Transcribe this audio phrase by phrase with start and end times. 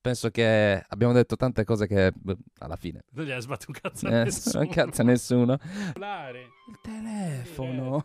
[0.00, 3.04] penso che abbiamo detto tante cose che beh, alla fine.
[3.12, 4.62] Non gli hai sbattuto un cazzo a Eh, nessuno.
[4.64, 5.58] non cazzo a nessuno.
[5.96, 8.04] Il telefono.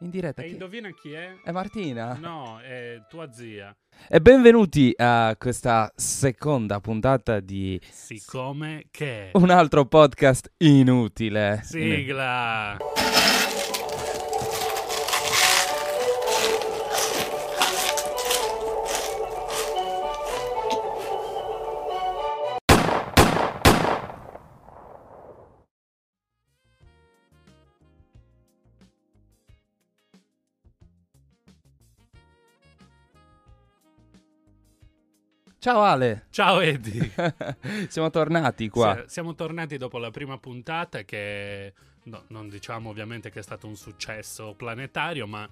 [0.00, 0.42] In diretta.
[0.42, 1.36] E chi- indovina chi è?
[1.42, 2.14] È Martina.
[2.20, 3.74] No, è tua zia.
[4.08, 9.30] E benvenuti a questa seconda puntata di Siccome che...
[9.32, 11.60] un altro podcast inutile.
[11.64, 12.76] Sigla!
[35.58, 36.26] Ciao Ale.
[36.30, 37.12] Ciao Eddie!
[37.88, 39.02] Siamo tornati qua.
[39.02, 41.72] Si- Siamo tornati dopo la prima puntata che
[42.04, 45.48] no, non diciamo ovviamente che è stato un successo planetario, ma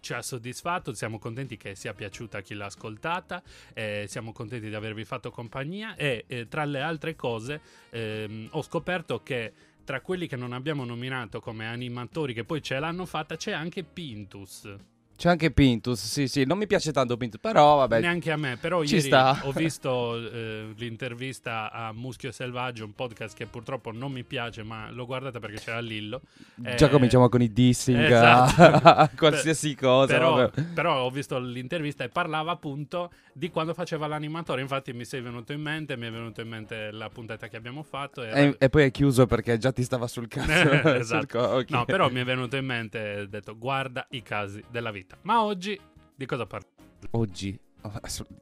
[0.00, 4.68] ci ha soddisfatto, siamo contenti che sia piaciuta a chi l'ha ascoltata, eh, siamo contenti
[4.68, 7.60] di avervi fatto compagnia e eh, tra le altre cose
[7.90, 9.52] ehm, ho scoperto che
[9.82, 13.82] tra quelli che non abbiamo nominato come animatori che poi ce l'hanno fatta c'è anche
[13.82, 14.76] Pintus.
[15.16, 16.04] C'è anche Pintus.
[16.04, 18.00] Sì, sì, non mi piace tanto Pintus, però vabbè.
[18.00, 19.40] Neanche a me, però ci ieri sta.
[19.44, 24.90] ho visto eh, l'intervista a Muschio Selvaggio, un podcast che purtroppo non mi piace, ma
[24.90, 26.20] l'ho guardata perché c'era Lillo.
[26.56, 28.88] Già Eh, cominciamo con i dissing esatto.
[28.88, 30.12] a qualsiasi cosa.
[30.12, 34.60] Però, però ho visto l'intervista e parlava appunto di quando faceva l'animatore.
[34.62, 37.82] Infatti mi sei venuto in mente, mi è venuto in mente la puntata che abbiamo
[37.82, 38.22] fatto.
[38.22, 40.50] era- E, e poi è chiuso perché già ti stava sul cazzo.
[40.70, 41.26] Eh, sul esatto.
[41.26, 41.70] co- ok.
[41.70, 45.13] No, però mi è venuto in mente e ho detto guarda i casi della vita.
[45.22, 45.78] Ma oggi
[46.14, 46.74] di cosa parliamo?
[47.12, 47.58] Oggi,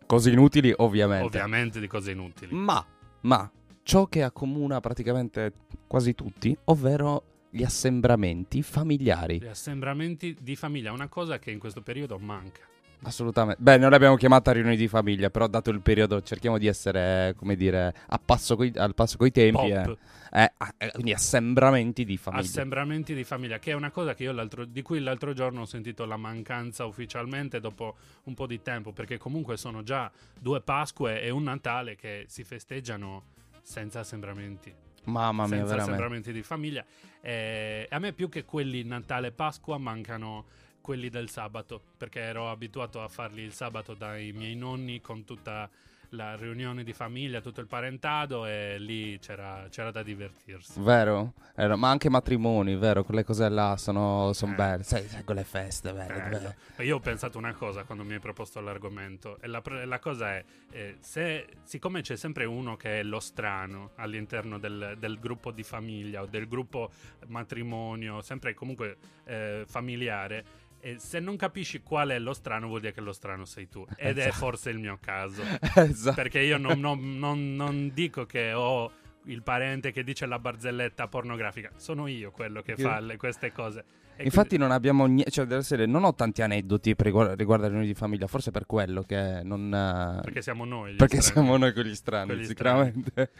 [0.06, 1.27] cose inutili ovviamente.
[1.27, 2.55] Ovviamente di cose inutili.
[2.55, 2.84] Ma,
[3.23, 3.51] ma,
[3.83, 5.53] ciò che accomuna praticamente
[5.87, 9.41] quasi tutti, ovvero gli assembramenti familiari.
[9.41, 12.70] Gli assembramenti di famiglia, una cosa che in questo periodo manca.
[13.05, 13.61] Assolutamente.
[13.61, 17.56] Beh, noi l'abbiamo chiamata riunione di famiglia, però dato il periodo cerchiamo di essere, come
[17.56, 19.70] dire, a passo coi- al passo coi tempi.
[19.70, 19.97] Eh.
[20.34, 22.42] Eh, ah, eh, quindi assembramenti di famiglia.
[22.45, 25.67] Assembramenti di famiglia, che è una cosa che io l'altro- di cui l'altro giorno ho
[25.67, 31.20] sentito la mancanza ufficialmente dopo un po' di tempo, perché comunque sono già due Pasque
[31.20, 33.24] e un Natale che si festeggiano
[33.62, 34.73] senza assembramenti,
[35.05, 35.83] Mamma mia, senza veramente.
[35.83, 36.85] assembramenti di famiglia.
[37.20, 40.46] E a me più che quelli Natale e Pasqua mancano
[40.83, 45.70] quelli del sabato, perché ero abituato a farli il sabato dai miei nonni con tutta
[46.15, 50.79] la riunione di famiglia, tutto il parentado e lì c'era, c'era da divertirsi.
[50.79, 51.33] Vero?
[51.57, 53.03] Eh, ma anche matrimoni, vero?
[53.03, 54.55] Quelle cose là sono, son Eh.
[54.55, 54.83] belle.
[54.83, 56.13] Sai, sai, quelle feste, belle.
[56.13, 56.55] Bello.
[56.77, 56.85] belle.
[56.85, 59.39] Io ho pensato una cosa quando mi hai proposto l'argomento.
[59.41, 63.92] E la, la cosa è: eh, se, siccome c'è sempre uno che è lo strano
[63.95, 66.91] all'interno del, del gruppo di famiglia o del gruppo
[67.29, 70.61] matrimonio, sempre comunque eh, familiare.
[70.85, 73.87] E se non capisci qual è lo strano, vuol dire che lo strano sei tu.
[73.97, 74.35] Ed è Esatto.
[74.37, 75.41] forse il mio caso.
[75.77, 76.15] esatto.
[76.17, 78.91] Perché io non, non- non- non dico che ho
[79.27, 81.71] il parente che dice la barzelletta pornografica.
[81.77, 83.85] Sono io quello che Che- fa le- queste cose.
[84.15, 87.89] E Infatti non abbiamo niente, cioè deve essere, non ho tanti aneddoti riguardo, riguardo riunioni
[87.89, 89.73] di famiglia, forse per quello che non...
[89.73, 90.95] eh, Perché siamo noi.
[90.97, 91.47] perché strani.
[91.47, 93.31] siamo noi quelli strani, Quelli sicuramente.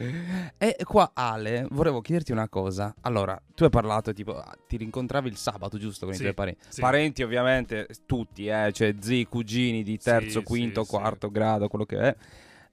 [0.57, 2.93] e qua Ale, volevo chiederti una cosa.
[3.01, 6.33] Allora, tu hai parlato tipo, ah, ti rincontravi il sabato, giusto, con Sì, i tuoi
[6.35, 6.65] parenti?
[6.67, 6.81] sì.
[6.81, 11.99] Parenti ovviamente, tutti, eh, cioè zii, cugini di terzo, Sì, quinto, quarto grado, quello che
[11.99, 12.15] è.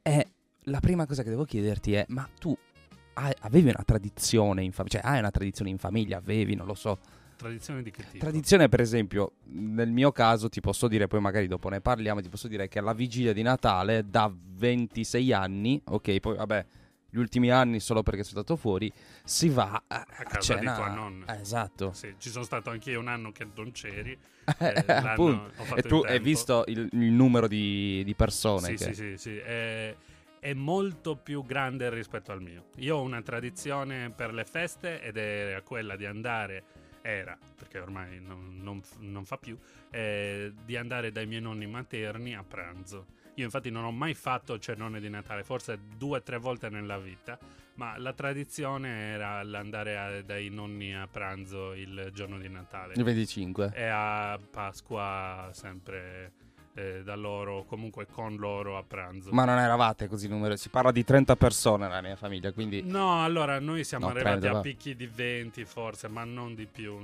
[0.03, 0.27] E
[0.65, 2.57] la prima cosa che devo chiederti è, ma tu
[3.15, 6.99] avevi una tradizione in famiglia, cioè hai una tradizione in famiglia, avevi, non lo so.
[7.37, 8.19] Tradizione di che tipo?
[8.19, 12.29] Tradizione, per esempio, nel mio caso, ti posso dire, poi magari dopo ne parliamo, ti
[12.29, 16.67] posso dire che alla vigilia di Natale, da 26 anni, ok, poi vabbè,
[17.09, 18.93] gli ultimi anni solo perché sono stato fuori,
[19.25, 20.75] si va a, A casa di cena.
[20.75, 21.35] tua nonna.
[21.35, 21.93] Eh, esatto.
[21.95, 24.17] Sì, ci sono stato anch'io un anno che non c'eri.
[24.59, 24.85] Eh,
[25.77, 28.95] E tu hai visto il, il numero di, di persone Sì, che...
[28.95, 29.37] sì, sì, sì.
[29.37, 29.95] È,
[30.41, 32.71] è molto più grande rispetto al mio.
[32.77, 36.65] Io ho una tradizione per le feste ed era quella di andare,
[37.03, 39.57] era, perché ormai non, non- non fa più,
[39.91, 43.07] eh, di andare dai miei nonni materni a pranzo.
[43.35, 46.99] Io infatti non ho mai fatto cenone di Natale, forse due o tre volte nella
[46.99, 47.39] vita,
[47.75, 52.95] ma la tradizione era l'andare a- dai nonni a pranzo il giorno di Natale.
[52.97, 53.73] Il 25.
[53.75, 56.33] E a Pasqua sempre
[56.75, 59.31] eh, da loro, comunque con loro a pranzo.
[59.33, 62.83] Ma non eravate così numerosi, si parla di 30 persone nella mia famiglia, quindi...
[62.83, 66.67] No, allora noi siamo No, arrivati 30, a picchi di 20 forse, ma non di
[66.67, 66.97] più.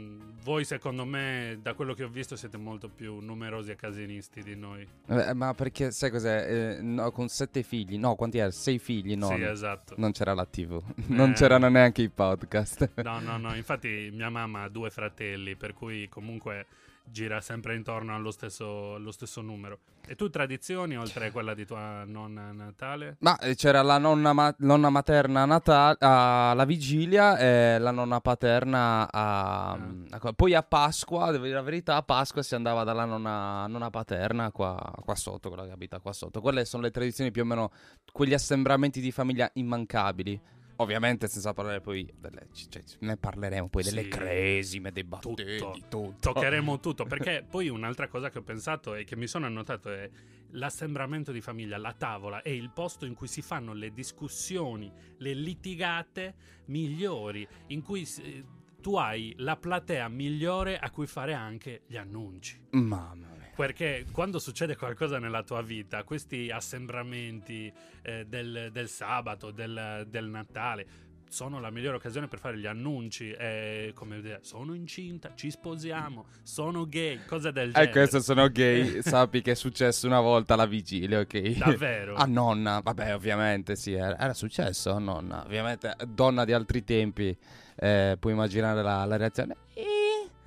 [0.42, 4.54] Voi secondo me, da quello che ho visto, siete molto più numerosi e casinisti di
[4.54, 4.86] noi.
[5.08, 6.76] Eh, ma perché, sai cos'è?
[6.76, 8.52] Eh, no, con sette figli, no, quanti erano?
[8.52, 9.28] Sei figli, no.
[9.28, 9.94] sì, esatto.
[9.98, 11.34] Non c'era la TV, non Eh.
[11.34, 12.90] c'erano neanche i podcast.
[13.02, 16.66] No, no, no, infatti mia mamma ha due fratelli, per cui comunque
[17.08, 19.78] gira sempre intorno allo stesso, allo stesso numero.
[20.08, 23.16] E tu tradizioni oltre a quella di tua nonna Natale?
[23.20, 28.20] Ma eh, c'era la nonna, ma- nonna materna a Natale, alla vigilia e la nonna
[28.20, 29.78] paterna a, Ah.
[30.10, 33.90] a- Poi a Pasqua, devo dire la verità, a Pasqua si andava dalla nonna, nonna
[33.90, 36.40] paterna qua, qua sotto, quella che abita qua sotto.
[36.40, 37.70] Quelle sono le tradizioni più o meno,
[38.12, 40.40] quegli assembramenti di famiglia immancabili.
[40.76, 42.48] Ovviamente senza parlare poi delle...
[42.52, 44.08] Cioè, ne parleremo poi delle Sì.
[44.08, 45.70] cresime, dei battiti, Tutto.
[45.88, 46.16] tutto.
[46.32, 50.08] Toccheremo tutto, perché poi un'altra cosa che ho pensato e che mi sono annotato è
[50.50, 55.32] l'assembramento di famiglia, la tavola è il posto in cui si fanno le discussioni, le
[55.34, 56.34] litigate
[56.66, 58.44] migliori, in cui si-
[58.80, 62.60] tu hai la platea migliore a cui fare anche gli annunci.
[62.72, 63.45] Mamma mia.
[63.56, 67.72] Perché quando succede qualcosa nella tua vita, questi assembramenti
[68.02, 70.86] eh, del, del sabato, del, del Natale,
[71.28, 73.30] sono la migliore occasione per fare gli annunci.
[73.30, 77.90] eh, come dire, sono incinta, ci sposiamo, sono gay, cose del genere.
[77.90, 81.38] Ecco, se sono gay, sappi che è successo una volta alla vigilia, ok?
[81.56, 82.14] Davvero?
[82.14, 85.42] A nonna, vabbè, ovviamente sì, era, era successo a nonna.
[85.44, 87.36] Ovviamente, donna di altri tempi,
[87.74, 89.56] eh, puoi immaginare la, la reazione.
[89.74, 89.95] Eh,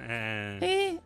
[0.01, 0.99] Eh, eh,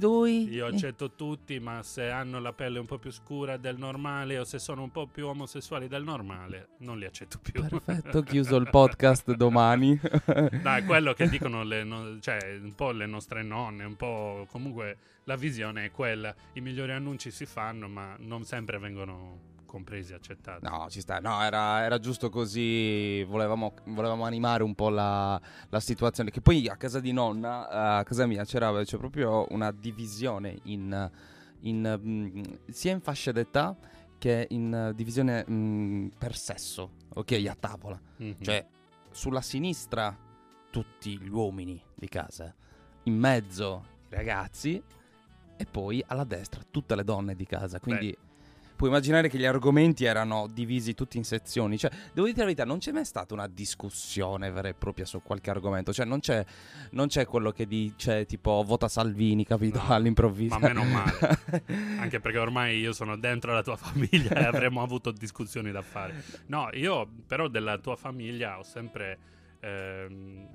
[0.00, 0.48] lui.
[0.48, 4.44] io accetto tutti, ma se hanno la pelle un po' più scura del normale o
[4.44, 7.64] se sono un po' più omosessuali del normale, non li accetto più.
[7.66, 10.00] Perfetto, chiuso il podcast domani.
[10.62, 14.96] Dai, quello che dicono le no- cioè, un po' le nostre nonne, un po' comunque
[15.24, 16.34] la visione è quella.
[16.54, 20.68] I migliori annunci si fanno, ma non sempre vengono compresi, accettati.
[20.68, 21.18] No, ci sta.
[21.18, 23.24] No, era, era giusto così.
[23.24, 25.40] Volevamo, volevamo animare un po' la,
[25.70, 26.30] la situazione.
[26.30, 31.10] Che poi a casa di nonna, a casa mia, c'era c'è proprio una divisione in,
[31.60, 33.74] in, mm, sia in fascia d'età
[34.18, 36.90] che in divisione mm, per sesso.
[37.14, 37.98] Ok, a tavola.
[38.18, 38.42] Mhm.
[38.42, 38.66] Cioè,
[39.10, 40.14] sulla sinistra
[40.70, 42.54] tutti gli uomini di casa,
[43.04, 44.82] in mezzo i ragazzi
[45.56, 47.80] e poi alla destra tutte le donne di casa.
[47.80, 48.14] Quindi
[48.82, 51.78] puoi immaginare che gli argomenti erano divisi tutti in sezioni.
[51.78, 55.22] Cioè, devo dire la verità, non c'è mai stata una discussione vera e propria su
[55.22, 55.92] qualche argomento.
[55.92, 56.44] Cioè, non c'è,
[56.90, 59.80] non c'è quello che dice tipo vota Salvini, capito?
[59.80, 60.58] No, All'improvviso.
[60.58, 61.38] ma meno male.
[62.00, 66.20] Anche perché ormai io sono dentro la tua famiglia e avremmo avuto discussioni da fare.
[66.46, 69.16] No, io però della tua famiglia ho sempre,
[69.60, 70.48] ehm,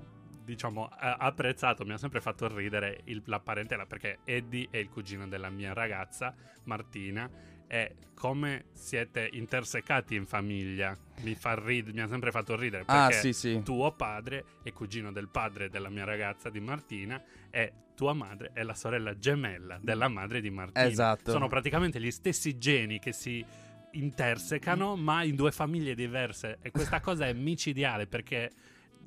[0.44, 5.26] diciamo, apprezzato, mi ha sempre fatto ridere il- la parentela perché Eddie è il cugino
[5.26, 6.34] della mia ragazza,
[6.64, 10.96] Martina, e come siete intersecati in famiglia.
[11.20, 13.62] Mi, fa rid- mi ha sempre fatto ridere perché ah, sì, sì.
[13.62, 18.62] tuo padre è cugino del padre della mia ragazza di Martina e tua madre è
[18.62, 20.86] la sorella gemella della madre di Martina.
[20.86, 21.30] Esatto.
[21.30, 23.44] Sono praticamente gli stessi geni che si
[23.92, 26.58] intersecano, ma in due famiglie diverse.
[26.62, 28.50] E questa cosa è micidiale perché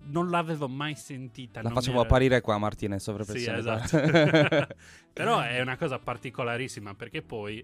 [0.06, 1.62] non l'avevo mai sentita.
[1.62, 3.58] La facevo era- apparire qua Martina in Sì, sovrappressione.
[3.58, 4.68] esatto.
[5.14, 7.64] Però è una cosa particolarissima perché poi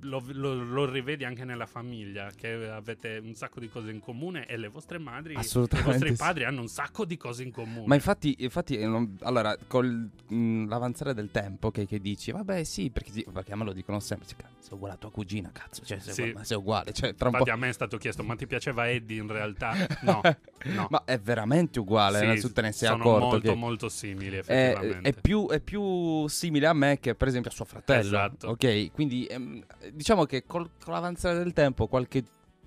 [0.00, 4.46] lo, lo- lo rivedi anche nella famiglia, che avete un sacco di cose in comune
[4.46, 6.16] e le vostre madri e i vostri sì.
[6.16, 7.86] padri hanno un sacco di cose in comune.
[7.86, 12.90] Ma infatti, infatti eh, non- allora, con l'avanzare del tempo che, che dici, vabbè sì,
[12.90, 15.98] perché, perché a me lo dicono sempre, cioè, sei uguale a tua cugina, cazzo, cioè,
[15.98, 16.20] sei, Sì.
[16.20, 18.46] uguale, ma sei uguale, cioè, tra un Infatti a me è stato chiesto, ma ti
[18.46, 19.74] piaceva Eddie in realtà?
[20.06, 20.20] No,
[20.64, 20.86] no.
[20.90, 24.36] Ma è veramente uguale, Sì, innanzitutto te ne sei sono accorto molto che molto simili
[24.36, 25.08] è, effettivamente.
[25.08, 28.00] è più, è più simile a me che per esempio a suo fratello.
[28.00, 28.48] Esatto.
[28.48, 32.24] Ok, quindi ehm, diciamo che col- con l'avanzare del tempo qualche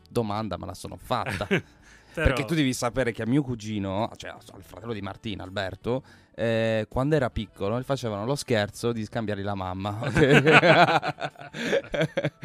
[0.10, 1.48] domanda me la sono fatta.
[2.12, 6.04] Perché tu devi sapere che a mio cugino, cioè al fratello di Martina, Alberto,
[6.36, 10.10] eh, quando era piccolo gli facevano lo scherzo di scambiargli la mamma.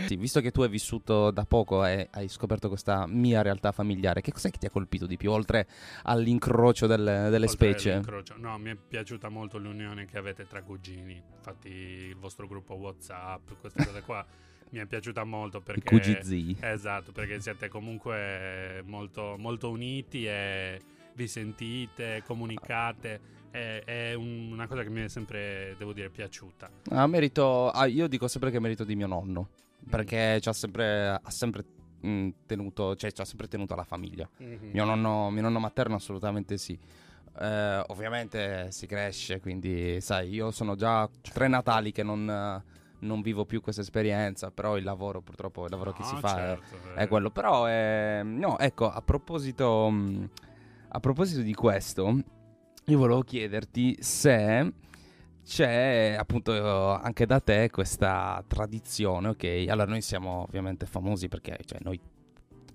[0.06, 4.20] sì, visto che tu hai vissuto da poco e hai scoperto questa mia realtà familiare,
[4.20, 5.66] che cos'è che ti ha colpito di più, oltre
[6.04, 7.92] all'incrocio del- delle Oltre specie?
[7.92, 8.34] all'incrocio.
[8.36, 11.20] No, mi è piaciuta molto l'unione che avete tra cugini.
[11.36, 14.24] Infatti, il vostro gruppo WhatsApp, queste cose qua,
[14.70, 15.82] mi è piaciuta molto perché.
[15.82, 16.56] cugizii.
[16.60, 20.80] Esatto, perché siete comunque molto, molto uniti e
[21.14, 23.32] vi sentite, comunicate.
[23.50, 26.68] È, è un- una cosa che mi è sempre, devo dire, piaciuta.
[26.90, 29.50] Ah, merito, ah, io dico sempre che è merito di mio nonno,
[29.88, 31.64] perché ci ha sempre, ha sempre
[32.04, 34.28] mm, tenuto, cioè ci ha sempre tenuto alla famiglia.
[34.38, 34.70] Mhm.
[34.72, 36.76] Mio nonno, mio nonno materno assolutamente sì.
[37.36, 42.62] Eh, ovviamente si cresce, quindi sai, io sono già tre Natali che non,
[43.04, 46.36] non vivo più questa esperienza, però il lavoro purtroppo, il lavoro che No, si fa
[46.36, 47.08] è- certo, è, eh.
[47.08, 47.30] quello.
[47.30, 50.30] Però, eh, no, ecco, a proposito, mh,
[50.88, 52.22] a proposito di questo,
[52.86, 54.72] io volevo chiederti se
[55.44, 59.66] c'è appunto anche da te questa tradizione, ok?
[59.68, 62.00] Allora noi siamo ovviamente famosi perché cioè, noi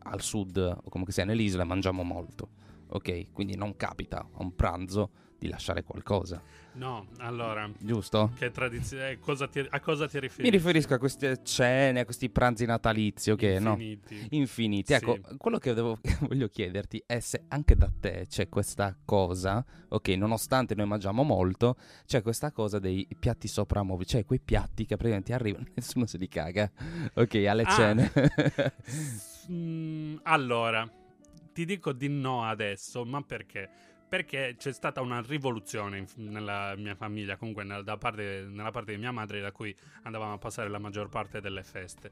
[0.04, 2.50] al sud o comunque sia nelle isole mangiamo molto,
[2.90, 3.32] ok?
[3.34, 6.42] Quindi non capita a un pranzo di lasciare qualcosa.
[6.74, 8.32] No, allora, Giusto?
[8.38, 10.42] che tradizione, eh, cosa ti- a cosa ti riferisci?
[10.44, 13.42] Mi riferisco a queste cene, a questi pranzi natalizi, ok?
[13.60, 13.72] No?
[13.72, 14.28] Infiniti.
[14.32, 14.94] Infiniti.
[14.94, 15.38] Ecco, Sì.
[15.38, 15.98] quello che devo-
[16.30, 20.08] voglio chiederti è se anche da te c'è questa cosa, ok?
[20.10, 25.34] Nonostante noi mangiamo molto, c'è questa cosa dei piatti soprammobili, cioè quei piatti che praticamente
[25.34, 26.70] arrivano e nessuno se li caga,
[27.16, 27.36] ok?
[27.48, 27.72] Alle Ah.
[27.72, 28.12] cene.
[29.52, 30.88] Mm, allora,
[31.54, 33.70] ti dico di no adesso, ma perché?
[34.10, 39.12] Perché c'è stata una rivoluzione nella mia famiglia, comunque nella, parte, nella parte di mia
[39.12, 42.12] madre, da cui andavamo a passare la maggior parte delle feste.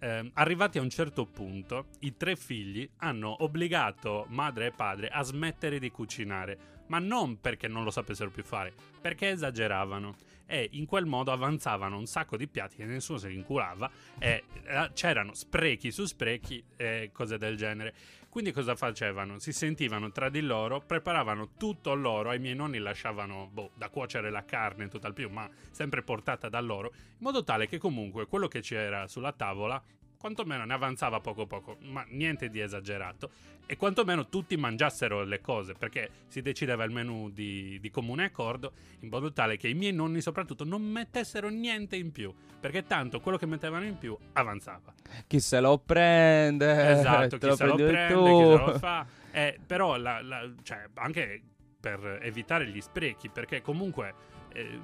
[0.00, 5.22] Eh, arrivati a un certo punto, i tre figli hanno obbligato madre e padre a
[5.22, 10.86] smettere di cucinare, ma non perché non lo sapessero più fare, perché esageravano e in
[10.86, 15.34] quel modo avanzavano un sacco di piatti che nessuno se li inculava e eh, c'erano
[15.34, 17.94] sprechi su sprechi e cose del genere.
[18.36, 19.38] Quindi cosa facevano?
[19.38, 24.28] Si sentivano tra di loro, preparavano tutto loro, ai miei nonni lasciavano boh, da cuocere
[24.28, 28.26] la carne tutto al più, ma sempre portata da loro, in modo tale che comunque
[28.26, 29.82] quello che c'era sulla tavola,
[30.18, 33.30] quantomeno ne avanzava poco poco, ma niente di esagerato,
[33.66, 38.72] e quantomeno tutti mangiassero le cose, perché si decideva il menù di, di comune accordo,
[39.00, 43.20] in modo tale che i miei nonni soprattutto non mettessero niente in più, perché tanto
[43.20, 44.94] quello che mettevano in più avanzava.
[45.26, 46.90] chi se lo prende?
[46.92, 48.22] Esatto, chi se lo prende, tu.
[48.24, 49.06] chi se lo fa.
[49.32, 51.42] Eh, però, la- la- cioè, anche
[51.78, 54.14] per evitare gli sprechi, perché comunque
[54.52, 54.80] eh,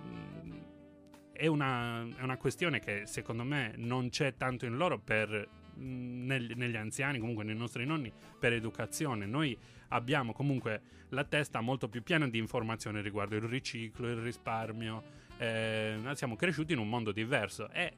[1.43, 5.29] è, una, è una questione che secondo me non c'è tanto in loro per
[5.75, 5.83] mh,
[6.25, 9.27] neg- negli anziani, comunque nei nostri nonni, per educazione.
[9.27, 9.59] Noi
[9.89, 15.03] abbiamo comunque la testa molto più piena di informazioni riguardo il riciclo, il risparmio.
[15.39, 17.95] eh, siamo cresciuti in un mondo diverso e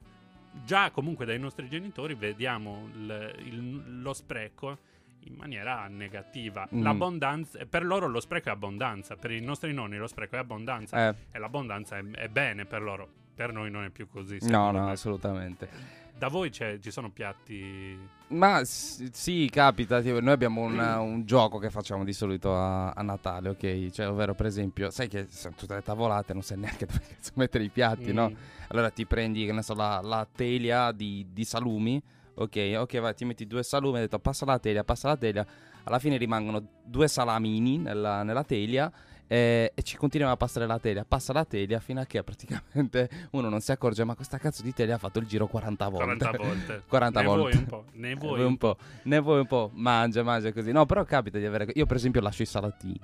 [0.65, 4.79] già comunque dai nostri genitori vediamo il- il- lo spreco
[5.25, 6.67] in maniera negativa.
[6.75, 6.83] Mm.
[6.83, 11.11] L'abbondanza, per loro lo spreco è abbondanza, per i nostri nonni lo spreco è abbondanza
[11.11, 13.09] Eh, e l'abbondanza è, è bene per loro.
[13.35, 14.39] Per noi non è più così.
[14.43, 14.91] no, no, me.
[14.93, 15.69] assolutamente.
[16.17, 17.99] Da voi c'è- ci sono piatti.
[18.29, 20.01] Ma s- sì, capita.
[20.01, 23.91] tipo, noi abbiamo un, un gioco che facciamo di solito a, a Natale, ok?
[23.91, 27.03] Cioè, ovvero, per esempio, sai che sono tutte le tavolate, non sai neanche dove
[27.35, 28.31] mettere i piatti, no?
[28.31, 28.35] Mm,
[28.69, 32.01] Allora ti prendi, che ne so, la, la teglia di, di salumi.
[32.37, 35.45] Ok, ok, vai, ti metti due salumi, hai detto passa la teglia, passa la teglia.
[35.85, 38.91] Alla fine rimangono due salamini nella, nella teglia
[39.27, 43.09] eh, e ci continua a passare la teglia, passa la teglia fino a che praticamente
[43.33, 46.05] uno non si accorge ma questa cazzo di teglia ha fatto il giro 40 volte.
[46.17, 46.83] 40 volte.
[46.87, 47.41] 40 ne volte.
[47.43, 47.85] vuoi un po'.
[47.93, 50.73] Ne vuoi un po', ne vuoi un po', mangia, mangia così.
[50.73, 51.67] No, però capita di avere.
[51.75, 53.01] Io, per esempio, lascio i salatini.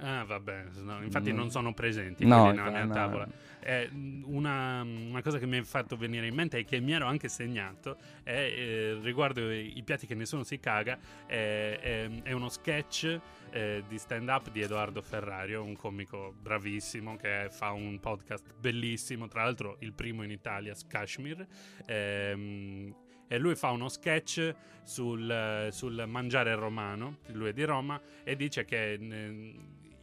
[0.00, 1.36] Ah, vabbè, no, infatti Mm.
[1.36, 3.26] non sono presenti No, quelli nella mia no.
[3.66, 3.88] Eh,
[4.24, 7.28] una, una cosa che mi ha fatto venire in mente e che mi ero anche
[7.28, 10.98] segnato è eh, riguardo i, piatti che nessuno si caga.
[11.26, 11.78] è-
[12.22, 17.70] è- uno sketch eh, di stand up di Edoardo Ferrario, un comico bravissimo che fa
[17.70, 21.46] un podcast bellissimo, tra l'altro il primo in Italia, Kashmir.
[21.86, 22.94] Ehm,
[23.26, 28.64] e lui fa uno sketch sul, sul mangiare romano, lui è di Roma, e dice
[28.64, 28.98] che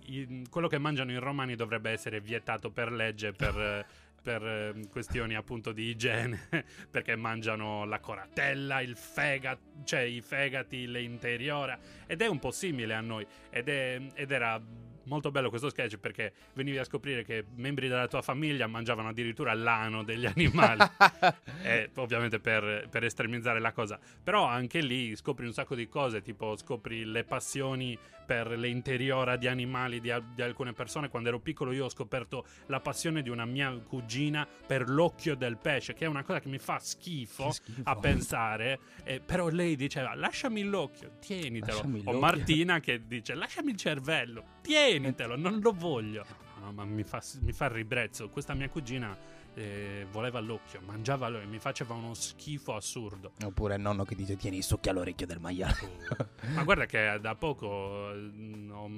[0.05, 3.85] eh, i- quello che mangiano i romani dovrebbe essere vietato per legge per,
[4.21, 6.47] per, eh, questioni appunto di igiene,
[6.91, 12.51] perché mangiano la coratella, il fegato, cioè i fegati, le interiora, ed è un po'
[12.51, 14.61] simile a noi, ed, è- ed era
[15.05, 19.53] molto bello questo sketch perché venivi a scoprire che membri della tua famiglia mangiavano addirittura
[19.53, 20.79] l'ano degli animali.
[21.63, 23.99] Eh, ovviamente per, per estremizzare la cosa.
[24.23, 27.97] Però anche lì scopri un sacco di cose, tipo scopri le passioni
[28.31, 31.09] per le interiora di animali di, di alcune persone.
[31.09, 35.57] Quando ero piccolo io ho scoperto la passione di una mia cugina per l'occhio del
[35.57, 37.51] pesce, che è una cosa che mi fa schifo.
[37.51, 37.81] Schifo.
[37.83, 41.73] A pensare, eh, però lei diceva lasciami l'occhio, tienitelo.
[41.73, 42.19] Lasciami o l'occhio.
[42.19, 45.00] Martina che dice lasciami il cervello, tienitelo,
[45.35, 46.25] non lo voglio.
[46.59, 48.29] No, ma mi fa, mi fa ribrezzo.
[48.29, 49.17] Questa mia cugina
[49.55, 53.33] eh, voleva l'occhio, mangiava l'occhio, mi faceva uno schifo assurdo.
[53.43, 55.99] Oppure il nonno che dice: Tieni, succhia l'orecchio del maiale.
[56.53, 58.89] Ma guarda che da poco eh, ho,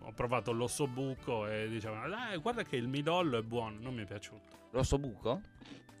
[0.00, 4.06] ho provato l'ossobuco e dicevano, dai, guarda che il midollo è buono, non mi è
[4.06, 4.60] piaciuto.
[4.72, 5.40] L'osso buco?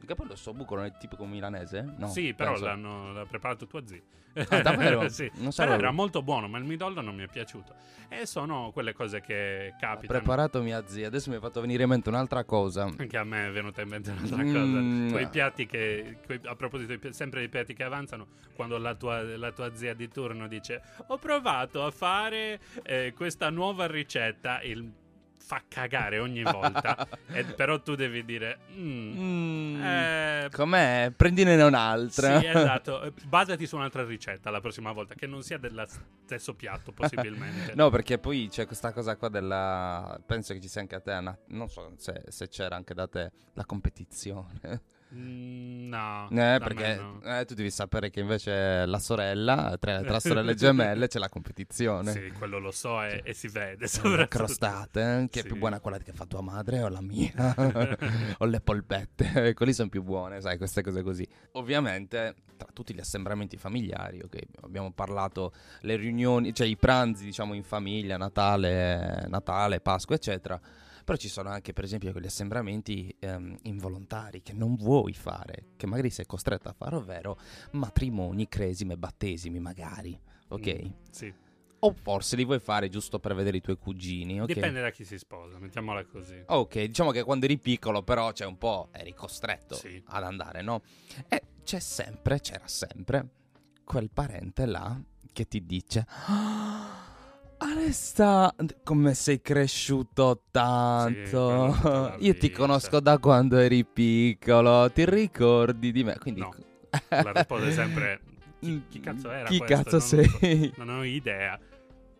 [0.04, 1.94] Che poi l'osso buco non è tipico milanese?
[1.96, 2.08] No.
[2.08, 2.64] sì, però penso.
[2.66, 4.00] l'hanno l'ha preparato tua zia.
[4.48, 5.08] Ah, davvero?
[5.10, 5.24] sì.
[5.34, 5.74] Non Però sapevo.
[5.78, 7.74] era molto buono, ma il midollo non mi è piaciuto.
[8.08, 10.18] E sono quelle cose che Ha capitano.
[10.18, 11.06] preparato mia zia.
[11.06, 12.84] Adesso mi è fatto venire in mente un'altra cosa.
[12.96, 15.04] Anche a me è venuta in mente un'altra Mm.
[15.08, 15.12] cosa.
[15.14, 19.52] Quei piatti che, quei- a proposito, sempre dei piatti che avanzano, quando la tua, la
[19.52, 24.60] tua zia di turno dice: Ho provato a fare eh, questa nuova ricetta.
[24.62, 24.90] Il
[25.44, 28.60] fa cagare ogni volta, e, però tu devi dire...
[28.72, 31.12] "Mm, Mm, eh, Com'è?
[31.14, 32.38] Prendine un'altra.
[32.40, 33.12] sì, esatto.
[33.24, 35.84] Basati su un'altra ricetta la prossima volta, che non sia dello
[36.24, 37.72] stesso piatto, possibilmente.
[37.82, 40.20] No, perché poi c'è questa cosa qua della...
[40.24, 43.06] Penso che ci sia anche a te, Anna- non so se, se c'era anche da
[43.08, 44.82] te la competizione.
[45.14, 47.20] Mm, no, Eh, perché no.
[47.22, 52.12] eh, tu devi sapere che invece la sorella, tra, tra sorelle gemelle c'è la competizione.
[52.12, 53.86] Sì, quello lo so e, e si vede.
[54.02, 55.48] Le crostate, eh, che è Sì.
[55.48, 57.32] più buona quella che fa tua madre o la mia,
[58.38, 61.28] o le polpette, quelli sono più buone, sai, queste cose così.
[61.52, 67.52] Ovviamente, tra tutti gli assembramenti familiari, ok, abbiamo parlato, le riunioni, cioè i pranzi, diciamo,
[67.52, 70.58] in famiglia, Natale, Natale, Pasqua, eccetera.
[71.04, 75.86] Però ci sono anche, per esempio, quegli assembramenti ehm, involontari che non vuoi fare, che
[75.86, 77.38] magari sei costretto a fare, ovvero
[77.72, 80.18] matrimoni, cresime, battesimi, magari,
[80.48, 80.82] ok?
[80.84, 81.34] Mm, sì.
[81.84, 84.46] O forse li vuoi fare giusto per vedere i tuoi cugini, ok?
[84.46, 86.40] Dipende da chi si sposa, mettiamola così.
[86.46, 90.00] Ok, diciamo che quando eri piccolo però c'è un po' eri costretto Sì.
[90.06, 90.82] ad andare, no?
[91.28, 93.28] E c'è sempre, c'era sempre
[93.82, 94.96] quel parente là
[95.32, 97.11] che ti dice "Ah,
[97.64, 98.52] Alesta,
[98.82, 101.68] come sei cresciuto tanto.
[101.68, 106.18] la Io ti vita." conosco da quando eri piccolo, ti ricordi di me?
[106.18, 106.52] Quindi No,
[107.08, 108.20] La risposta è sempre
[108.58, 109.90] chi, chi cazzo era Chi questo?
[109.90, 110.38] cazzo Non lo so.
[110.38, 110.72] sei?
[110.76, 111.58] Non ho idea.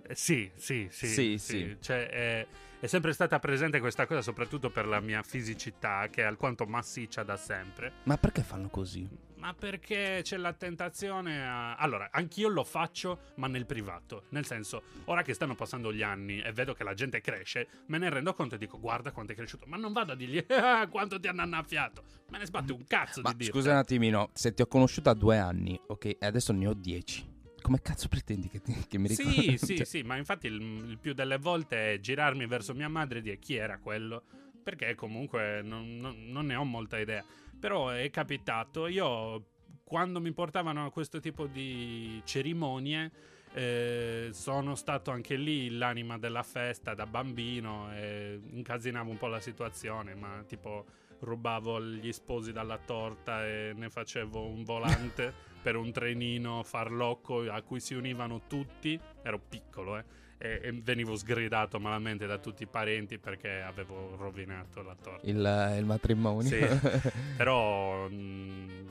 [0.06, 1.06] Eh, sì, sì, sì.
[1.08, 1.76] Sì, sì.
[1.80, 2.46] Cioè, è,
[2.82, 7.22] è sempre stata presente questa cosa, soprattutto per la mia fisicità, che è alquanto massiccia
[7.22, 7.92] da sempre.
[8.02, 9.08] Ma perché fanno così?
[9.36, 11.76] Ma perché c'è la tentazione a...
[11.76, 14.24] Allora, anch'io lo faccio, ma nel privato.
[14.30, 17.98] Nel senso, ora che stanno passando gli anni e vedo che la gente cresce, me
[17.98, 19.64] ne rendo conto e dico, guarda quanto è cresciuto.
[19.68, 22.02] Ma non vado a dirgli, ah, quanto ti hanno annaffiato.
[22.30, 23.52] Me ne sbatte un cazzo Ma di dirti.
[23.52, 26.74] scusa un attimino, se ti ho conosciuto a due anni, ok, e adesso ne ho
[26.74, 27.31] dieci.
[27.62, 29.56] Come cazzo pretendi che, ti- che mi ricordi?
[29.56, 32.88] Sì, sì, Cioè, sì, ma infatti il, il più delle volte è girarmi verso mia
[32.88, 34.22] madre e dire chi era quello,
[34.62, 37.24] perché comunque non, non- non ne ho molta idea.
[37.58, 39.46] Però è capitato, io
[39.84, 43.10] quando mi portavano a questo tipo di cerimonie
[43.54, 49.40] eh, sono stato anche lì l'anima della festa da bambino e incasinavo un po' la
[49.40, 50.84] situazione, ma tipo
[51.20, 55.32] rubavo gli sposi dalla torta e ne facevo un volante
[55.62, 58.98] per un trenino farlocco a cui si univano tutti.
[59.22, 60.04] Ero piccolo, eh.
[60.38, 65.24] E, e venivo sgridato malamente da tutti i parenti perché avevo rovinato la torta.
[65.26, 66.48] Il, il matrimonio.
[66.48, 66.66] Sì.
[67.36, 68.86] Però mh,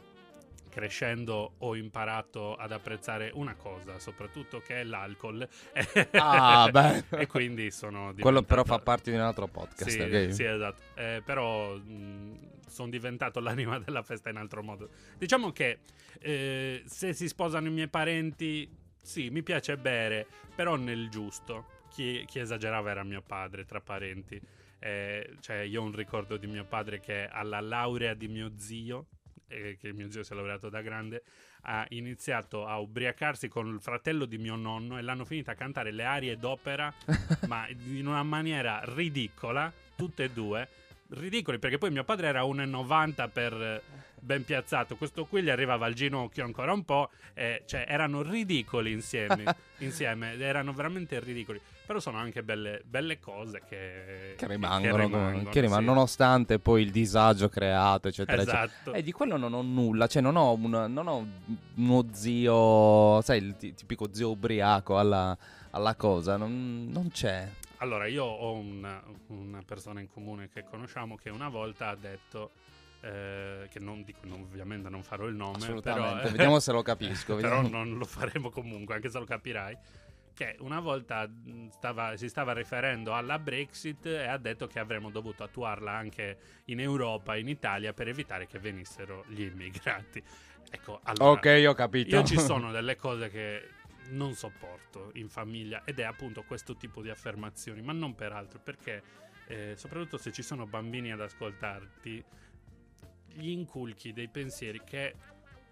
[0.72, 5.48] crescendo ho imparato ad apprezzare una cosa, soprattutto che è l'alcol.
[6.14, 7.04] Ah, beh.
[7.20, 10.34] e quindi sono Quello però diventato- fa parte di un altro podcast, sì, ok?
[10.34, 10.82] sì, esatto.
[10.96, 11.78] Eh, però
[12.68, 14.90] sono diventato l'anima della festa in altro modo.
[15.18, 15.80] Diciamo che
[16.20, 18.68] eh, se si sposano i miei parenti,
[19.02, 21.80] sì, mi piace bere, però nel giusto.
[21.92, 24.40] Chi, chi esagerava era mio padre, tra parenti.
[24.80, 29.08] Eh, cioè, io ho un ricordo di mio padre che alla laurea di mio zio,
[29.52, 31.24] eh, che mio zio si è laureato da grande,
[31.64, 35.92] ha iniziato a ubriacarsi con il fratello di mio nonno e l'hanno finita a cantare
[35.92, 36.94] le arie d'opera
[37.48, 40.68] ma in una maniera ridicola, tutte e due.
[41.10, 43.82] Ridicoli perché poi mio padre era 1,90 per
[44.22, 48.92] ben piazzato, questo qui gli arrivava al ginocchio ancora un po', e, cioè erano ridicoli
[48.92, 49.44] insieme,
[49.80, 51.60] insieme, erano veramente ridicoli.
[51.86, 55.94] Però sono anche belle, belle cose che, Che rimangono, rimangono, che rimangono, sì.
[55.94, 58.64] nonostante poi il disagio creato, eccetera, eccetera.
[58.64, 58.94] Esatto.
[58.94, 61.28] E di quello non ho nulla, cioè non ho, un, non ho
[61.76, 65.38] uno zio, sai, il ti- tipico zio ubriaco alla,
[65.72, 67.50] alla cosa, non, non c'è.
[67.78, 72.52] Allora, io ho una, una persona in comune che conosciamo che una volta ha detto,
[73.02, 76.82] eh, che non dico, non- ovviamente non farò il nome, Assolutamente, però, vediamo se lo
[76.82, 77.36] capisco.
[77.42, 79.78] però non lo faremo comunque, anche se lo capirai.
[80.34, 85.10] Che una volta mh, stava- si stava riferendo alla Brexit e ha detto che avremmo
[85.10, 90.24] dovuto attuarla anche in Europa, in Italia, per evitare che venissero gli immigrati.
[90.70, 92.16] Ecco, allora, Ok, ho capito.
[92.16, 93.70] io ci sono delle cose che
[94.12, 98.60] non sopporto in famiglia ed è appunto questo tipo di affermazioni, ma non per altro,
[98.64, 99.04] perché
[99.48, 102.24] eh, soprattutto se ci sono bambini ad ascoltarti,
[103.36, 105.16] gli inculchi dei pensieri che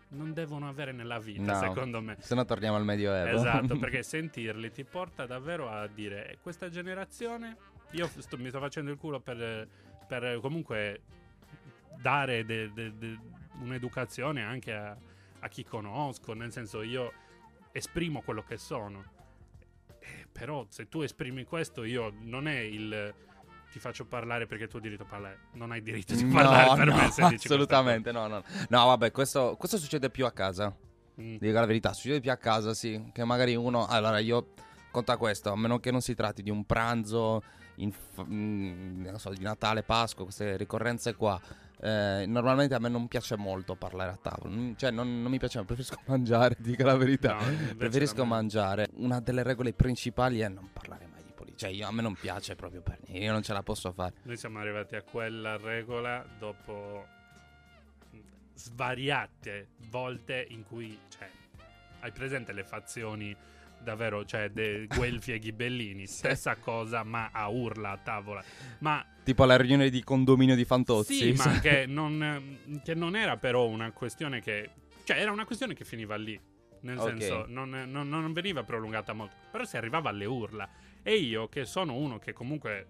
[0.10, 1.60] non devono avere nella vita, No.
[1.60, 2.17] secondo me.
[2.19, 3.38] Se no torniamo al Medioevo.
[3.38, 7.56] Esatto, perché sentirli ti porta davvero a dire "Eh, questa generazione,
[7.91, 9.67] io sto- mi sto facendo il culo per,
[10.08, 11.02] per comunque
[12.02, 13.19] dare de- de- de-
[13.62, 14.98] un'educazione anche a,
[15.39, 17.12] a chi conosco, nel senso io
[17.72, 19.04] esprimo quello che sono.
[20.00, 23.13] Eh, però se tu esprimi questo, io non è il
[23.71, 26.75] ti faccio parlare perché tu hai diritto a parlare, non hai diritto di No, parlare
[26.75, 28.43] per no, me se assolutamente no, no.
[28.69, 30.75] No, vabbè, questo, questo succede più a casa.
[31.21, 31.36] Mm.
[31.38, 33.12] Dico la verità, succede più a casa, sì.
[33.13, 33.86] Che magari uno.
[33.86, 34.53] Allora, io
[34.91, 37.43] conta questo, a meno che non si tratti di un pranzo
[37.75, 41.39] in fa- mm, non so, di Natale, Pasqua, queste ricorrenze qua.
[41.82, 45.38] eh, normalmente a me non piace molto parlare a tavola, Mm, cioè non, non mi
[45.39, 47.36] piace, preferisco mangiare, dico la verità.
[47.38, 48.88] No, preferisco mangiare.
[48.95, 51.18] Una delle regole principali è non parlare mai.
[51.60, 54.13] Cioè, io- a me non piace proprio per niente, io non ce la posso fare.
[54.22, 57.06] Noi siamo arrivati a quella regola dopo
[58.54, 61.30] svariate volte in cui, cioè,
[62.00, 63.36] hai presente le fazioni
[63.82, 68.41] davvero, cioè, de Guelfi e Ghibellini, stessa cosa, ma a urla a tavola.
[68.80, 71.13] Ma Tipo alla riunione di condominio di Fantozzi.
[71.13, 74.69] sì, ma che non, che non era però una questione che,
[75.04, 76.39] cioè, era una questione che finiva lì.
[76.81, 77.07] Nel Ok.
[77.09, 80.67] senso, non, non- non veniva prolungata molto, però si arrivava alle urla.
[81.03, 82.87] E io, che sono uno che comunque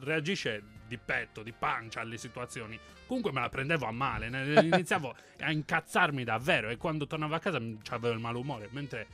[0.00, 4.26] reagisce di petto, di pancia alle situazioni, comunque me la prendevo a male.
[4.60, 6.68] Iniziavo a incazzarmi davvero.
[6.68, 7.56] E quando tornavo a casa
[7.90, 8.68] avevo il malumore.
[8.72, 9.06] Mentre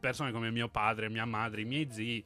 [0.00, 2.24] persone come mio padre, mia madre, i miei zii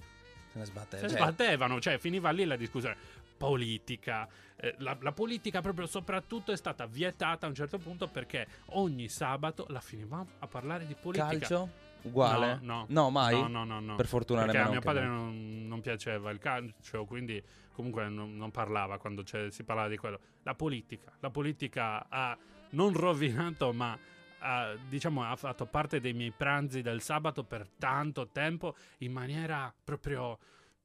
[0.53, 0.99] Se ne sbatte.
[0.99, 2.97] se cioè, sbattevano, cioè finiva lì la discussione.
[3.37, 8.47] Politica, eh, la, la politica proprio soprattutto è stata vietata a un certo punto perché
[8.71, 11.29] ogni sabato la finivamo a parlare di politica.
[11.29, 11.85] calcio?
[12.03, 12.59] Uguale?
[12.63, 13.03] No, no.
[13.03, 13.35] No, mai?
[13.35, 13.97] No, no, no, no.
[13.97, 18.51] Per fortuna Perché a mio padre non, non piaceva il calcio, quindi comunque non, non
[18.51, 20.21] parlava quando si parlava di quello.
[20.43, 22.37] La politica, la politica ha
[22.71, 23.99] non rovinato, ma
[24.39, 29.73] ha, diciamo, ha fatto parte dei miei pranzi del sabato per tanto tempo in maniera
[29.85, 30.39] proprio...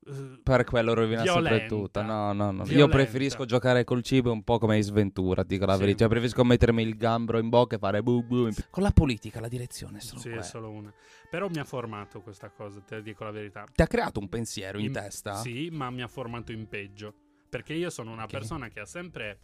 [0.08, 1.68] eh, Per quello rovina sempre Violenta.
[1.68, 2.02] tutto.
[2.02, 2.60] No, no, no.
[2.64, 2.96] Io Violenta.
[2.96, 5.80] preferisco giocare col cibo un po' come Ace Ventura, dico la Sì.
[5.80, 6.08] verità.
[6.08, 8.48] Preferisco mettermi il gambero in bocca e fare bu bu.
[8.48, 10.46] in- Con la politica la direzione è solo sì, è quella.
[10.46, 10.94] solo una.
[11.30, 13.66] Però mi ha formato questa cosa, te dico la verità.
[13.74, 15.36] Ti ha creato un pensiero in, In- testa?
[15.36, 17.14] Sì, ma mi ha formato in peggio.
[17.50, 18.32] Perché io sono una Ok.
[18.32, 19.40] persona che ha sempre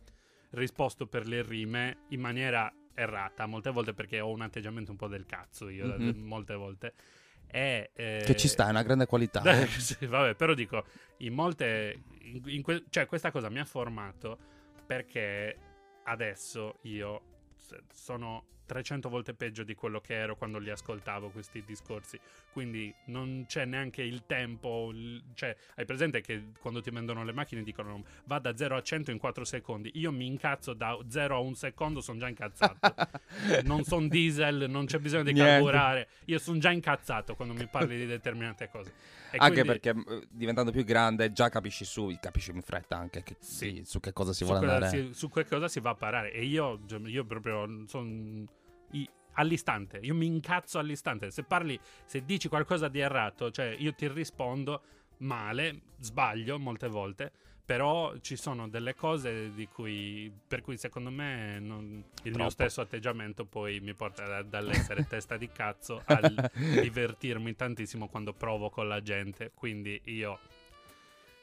[0.51, 5.07] risposto per le rime in maniera errata, molte volte perché ho un atteggiamento un po'
[5.07, 5.97] del cazzo io, Mhm.
[6.11, 6.93] da- molte volte.
[7.49, 9.41] E, eh, Che ci sta, è una grande qualità.
[9.43, 9.67] eh, eh.
[9.67, 10.85] sì, vabbè, però dico,
[11.17, 12.01] in molte...
[12.21, 14.37] in- in que- cioè, questa cosa mi ha formato
[14.85, 15.57] perché
[16.03, 17.21] adesso io
[17.91, 22.19] sono 300 volte peggio di quello che ero quando li ascoltavo questi discorsi.
[22.51, 24.91] Quindi non c'è neanche il tempo.
[25.33, 29.09] cioè, hai presente che quando ti vendono le macchine dicono va da 0 a 100
[29.11, 29.91] in 4 secondi.
[29.95, 32.77] Io mi incazzo da 0 a 1 secondo, sono già incazzato.
[33.63, 35.51] non sono diesel, non c'è bisogno di Niente.
[35.51, 36.07] carburare.
[36.25, 38.93] Io sono già incazzato quando mi parli di determinate cose.
[39.31, 43.23] E Anche quindi- perché eh, diventando più grande già capisci su, capisci in fretta anche
[43.23, 43.81] che- Sì.
[43.85, 44.89] su che cosa si su, vuole andare.
[44.89, 46.31] si- su che cosa si va a parare.
[46.33, 48.45] E io, cioè, io proprio sono
[49.33, 49.99] all'istante.
[50.01, 51.29] Io mi incazzo all'istante.
[51.31, 54.81] Se parli, se dici qualcosa di errato, cioè io ti rispondo
[55.17, 57.31] male, sbaglio molte volte.
[57.67, 62.49] Però ci sono delle cose di cui, per cui secondo me non- il mio Troppo.
[62.49, 68.69] stesso atteggiamento poi mi porta da- dall'essere testa di cazzo al divertirmi tantissimo quando provo
[68.69, 69.51] con la gente.
[69.53, 70.39] Quindi io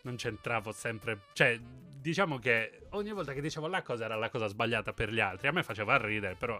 [0.02, 1.24] non c'entravo sempre.
[1.34, 1.60] Cioè,
[2.00, 5.48] diciamo che ogni volta che dicevo la cosa era la cosa sbagliata per gli altri.
[5.48, 6.58] A me faceva ridere, però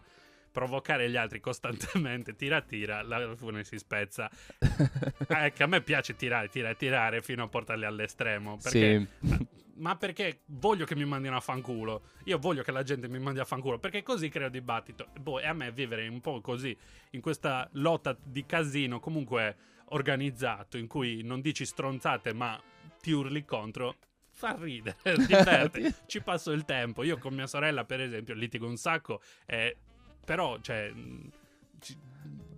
[0.54, 4.30] provocare gli altri costantemente, tira tira, la fune si spezza.
[5.26, 8.56] Eh, che a me piace tirare, tirare, tirare fino a portarli all'estremo.
[8.62, 9.46] Perché, Sì.
[9.76, 12.10] ma, perché voglio che mi mandino a fanculo.
[12.24, 13.78] Io voglio che la gente mi mandi a fanculo.
[13.78, 15.08] Perché così creo dibattito.
[15.18, 16.76] Boh, e a me vivere un po' così,
[17.10, 22.60] in questa lotta di casino comunque organizzato, in cui non dici stronzate, ma
[23.00, 23.96] ti urli contro.
[24.30, 27.02] Fa ridere, diverte, ci passo il tempo.
[27.02, 29.76] Io con mia sorella, per esempio, litigo un sacco, eh,
[30.24, 30.92] però, cioè,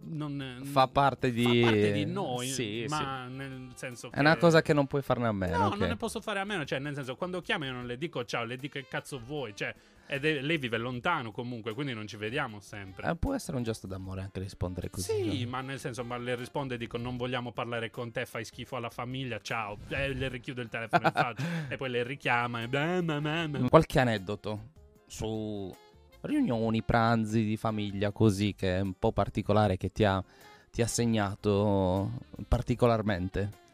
[0.09, 1.62] non, Fa parte di...
[1.62, 2.94] fa parte di noi, Sì, sì.
[2.94, 4.16] ma nel senso che...
[4.16, 5.59] È una cosa che non puoi farne a meno.
[5.59, 5.76] No, ok.
[5.79, 6.64] non ne posso fare a meno.
[6.64, 9.55] Cioè, nel senso, quando chiamo io non le dico ciao, le dico che cazzo vuoi.
[9.55, 9.74] Cioè,
[10.07, 13.11] ed è- lei vive lontano comunque, quindi non ci vediamo sempre.
[13.11, 15.12] Eh, può essere un gesto d'amore anche rispondere così.
[15.12, 15.50] sì, no?
[15.50, 18.76] ma nel senso, ma le risponde e dico non vogliamo parlare con te, fai schifo
[18.76, 19.79] alla famiglia, ciao.
[19.88, 21.44] E le richiude il telefono in faccia.
[21.68, 23.68] e poi le richiama e...
[23.68, 24.68] Qualche aneddoto
[25.09, 25.74] su
[26.27, 30.23] riunioni, pranzi di famiglia così che è un po' particolare che ti ha,
[30.71, 32.11] ti ha segnato
[32.49, 33.65] particolarmente.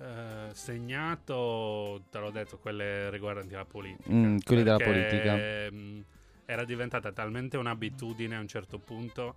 [0.00, 4.08] Eh, segnato, te l'ho detto, quelle riguardanti la politica.
[4.12, 5.34] Mm, quelli della politica.
[5.70, 6.04] mh,
[6.46, 9.34] Era diventata talmente un'abitudine a un certo punto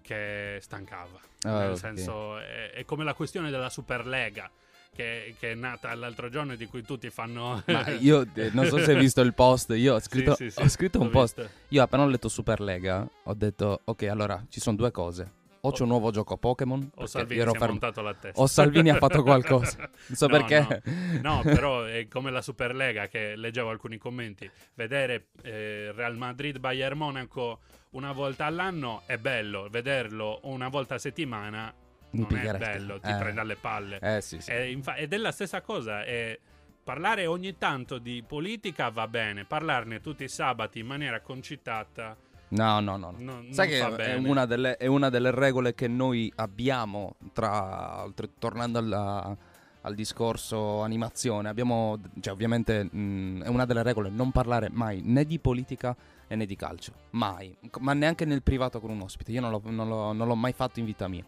[0.00, 1.20] che stancava.
[1.42, 1.76] Ah, Nel ok.
[1.78, 4.50] senso, è, è come la questione della Superlega.
[4.94, 7.62] Che, che è nata l'altro giorno e di cui tutti fanno.
[7.66, 10.60] Ma io eh, non so se hai visto il post, io ho scritto, Sì, sì,
[10.60, 11.40] ho scritto un post.
[11.40, 11.52] visto.
[11.68, 15.38] Io appena ho letto Superlega ho detto ok allora ci sono due cose.
[15.62, 16.90] O c'è un nuovo gioco Pokémon.
[16.96, 18.40] O Salvini ero fermo- montato la testa.
[18.40, 19.76] O Salvini ha fatto qualcosa.
[20.08, 20.82] Non so No, perché.
[21.20, 24.50] No, No, però è come la Superlega che leggevo alcuni commenti.
[24.74, 30.98] Vedere eh, Real Madrid Bayern Monaco una volta all'anno è bello, vederlo una volta a
[30.98, 31.72] settimana
[32.10, 33.16] Mi non è bello, ti Eh.
[33.16, 33.98] prende alle palle.
[34.00, 34.50] Eh sì, sì.
[34.50, 36.04] E infa- ed è la stessa cosa.
[36.04, 36.38] È
[36.82, 42.16] parlare ogni tanto di politica va bene, parlarne tutti i sabati in maniera concitata.
[42.48, 43.14] No, no, no.
[43.16, 43.44] no.
[43.50, 48.04] Sai che è una, delle, è una, delle, regole che noi abbiamo, tra,
[48.40, 49.36] tornando alla,
[49.82, 55.24] al discorso animazione, abbiamo, cioè ovviamente mh, è una delle regole non parlare mai né
[55.24, 55.96] di politica
[56.28, 59.88] né di calcio, mai, ma neanche nel privato con un ospite, io non, l'ho, non,
[59.88, 61.24] l'ho, non l'ho mai fatto in vita mia,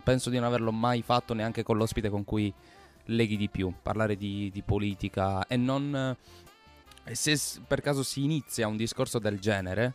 [0.00, 2.52] penso di non averlo mai fatto neanche con l'ospite con cui
[3.06, 6.16] leghi di più, parlare di, di politica e non...
[7.04, 9.94] E se per caso si inizia un discorso del genere,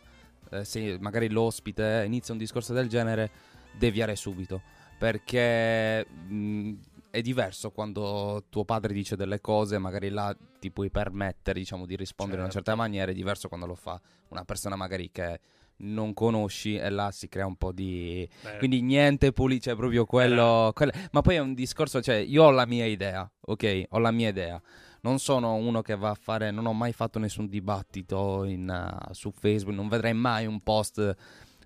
[0.50, 3.30] eh, se magari l'ospite inizia un discorso del genere,
[3.78, 4.60] deviare subito,
[4.98, 6.74] perché mh,
[7.10, 11.96] è diverso quando tuo padre dice delle cose, magari là ti puoi permettere, diciamo, di
[11.96, 12.40] rispondere certo.
[12.40, 12.80] in una certa certo.
[12.82, 15.40] maniera, è diverso quando lo fa una persona magari che
[15.78, 18.28] non conosci e là si crea un po' di...
[18.42, 18.58] Beh.
[18.58, 20.92] Quindi niente pulito, cioè proprio quello, quello...
[21.12, 23.84] Ma poi è un discorso, cioè io ho la mia idea, ok?
[23.90, 24.60] Ho la mia idea.
[25.02, 29.12] Non sono uno che va a fare, non ho mai fatto nessun dibattito in, uh,
[29.12, 31.14] su Facebook, non vedrei mai un post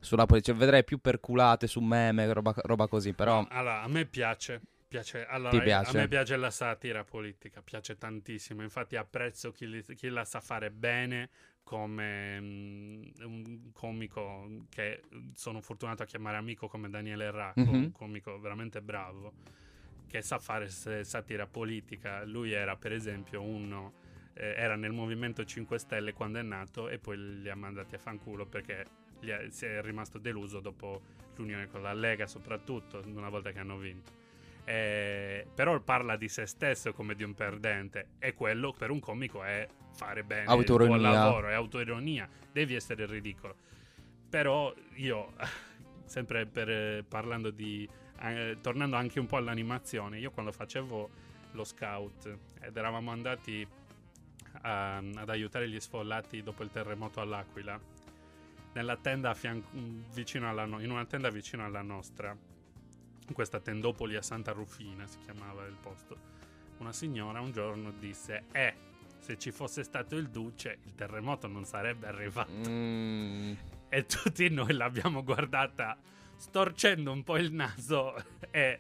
[0.01, 3.47] sulla politica, vedrei più perculate su meme, roba, roba così, però...
[3.49, 4.61] allora, a me piace,
[4.93, 5.97] Piace, allora, piace?
[5.97, 8.61] A me piace la satira politica, piace tantissimo.
[8.61, 11.31] Infatti, apprezzo chi, li, chi la sa fare bene
[11.63, 15.03] come um, un comico che
[15.35, 17.75] sono fortunato a chiamare amico come Daniele Racco, mm-hmm.
[17.75, 19.33] un comico veramente bravo
[20.13, 22.23] che sa fare satira politica.
[22.25, 24.01] Lui era, per esempio, uno.
[24.35, 27.99] Eh, era nel Movimento 5 Stelle quando è nato e poi li ha mandati a
[27.99, 28.87] fanculo perché
[29.21, 31.01] è, si è rimasto deluso dopo
[31.37, 34.21] l'unione con la Lega, soprattutto una volta che hanno vinto.
[34.65, 39.43] Eh, però parla di se stesso come di un perdente e quello per un comico
[39.43, 40.97] è fare bene autoironia.
[40.97, 43.57] il tuo lavoro, è autoironia, devi essere ridicolo.
[44.29, 45.33] Però io,
[46.07, 47.89] sempre per, parlando di,
[48.21, 51.11] eh, tornando anche un po' all'animazione, io quando facevo
[51.53, 53.67] lo scout ed eravamo andati
[54.63, 57.79] a, ad aiutare gli sfollati dopo il terremoto all'Aquila,
[58.75, 59.63] nella tenda fian-
[60.15, 62.37] vicino alla no- in una tenda vicino alla nostra,
[63.29, 66.17] in questa tendopoli a Santa Rufina si chiamava il posto,
[66.79, 68.75] una signora un giorno disse, eh,
[69.19, 72.51] se ci fosse stato il duce, il terremoto non sarebbe arrivato.
[72.69, 73.53] Mm.
[73.89, 75.97] E tutti noi l'abbiamo guardata
[76.37, 78.15] storcendo un po' il naso
[78.51, 78.79] e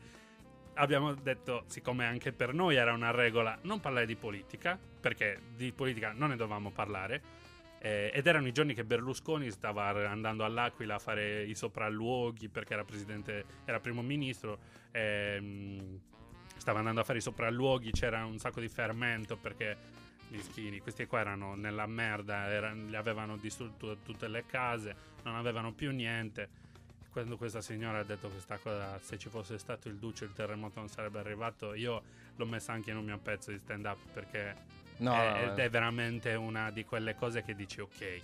[0.74, 5.70] abbiamo detto, siccome anche per noi era una regola, non parlare di politica, perché di
[5.72, 7.22] politica non ne dovevamo parlare.
[7.85, 12.75] Eh, ed erano i giorni che Berlusconi stava andando all'Aquila a fare i sopralluoghi perché
[12.75, 14.57] era presidente, era primo ministro.
[14.92, 15.99] Ehm,
[16.57, 19.77] stava andando a fare i sopralluoghi, c'era un sacco di fermento perché
[20.29, 20.79] mischini.
[20.79, 25.90] Questi qua erano nella merda, erano, li avevano distrutto tutte le case, non avevano più
[25.90, 26.61] niente.
[27.11, 30.79] Quando questa signora ha detto questa cosa, se ci fosse stato il duce il terremoto
[30.79, 32.01] non sarebbe arrivato, io
[32.37, 35.70] l'ho messa anche in un mio pezzo di stand up perché no, è, no, è
[35.70, 38.20] veramente una di quelle cose che dici ok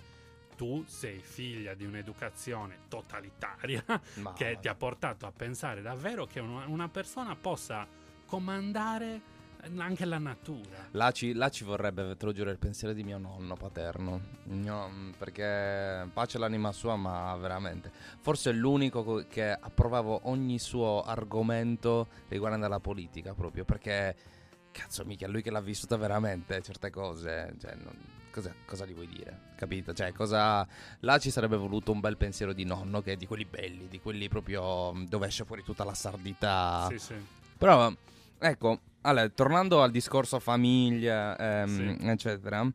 [0.55, 3.81] tu sei figlia di un'educazione totalitaria
[4.19, 4.33] Ma...
[4.33, 7.87] che ti ha portato a pensare davvero che una, una persona possa
[8.25, 9.37] comandare
[9.77, 10.87] anche la natura.
[10.91, 14.21] Là ci, là ci, vorrebbe, te lo giuro, il pensiero di mio nonno paterno.
[14.45, 17.91] No, perché pace l'anima sua, ma veramente.
[18.19, 24.37] Forse è l'unico che approvavo ogni suo argomento riguardante la politica, proprio perché.
[24.71, 27.55] Cazzo, mica, lui che l'ha vissuta veramente certe cose.
[27.59, 27.95] Cioè, non,
[28.31, 29.53] cosa, cosa, gli vuoi dire?
[29.55, 29.93] Capito?
[29.93, 30.67] Cioè, cosa.
[31.01, 33.99] Là ci sarebbe voluto un bel pensiero di nonno, che è di quelli belli, di
[33.99, 36.87] quelli proprio dove esce fuori tutta la sardità.
[36.89, 37.15] Sì, sì.
[37.57, 37.91] Però,
[38.37, 42.07] ecco, allora, tornando al discorso famiglia, ehm, sì.
[42.07, 42.69] eccetera,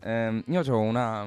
[0.00, 1.26] ehm, io ho una,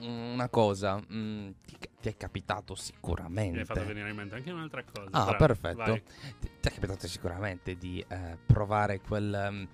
[0.00, 0.96] una cosa.
[0.96, 3.52] Mh, mm, ti, ti, è capitato sicuramente.
[3.52, 5.08] Mi hai fatto venire in mente anche un'altra cosa.
[5.10, 5.92] Ah, Bravo, perfetto.
[6.40, 9.68] Ti, ti, è capitato sicuramente di eh, provare quel um,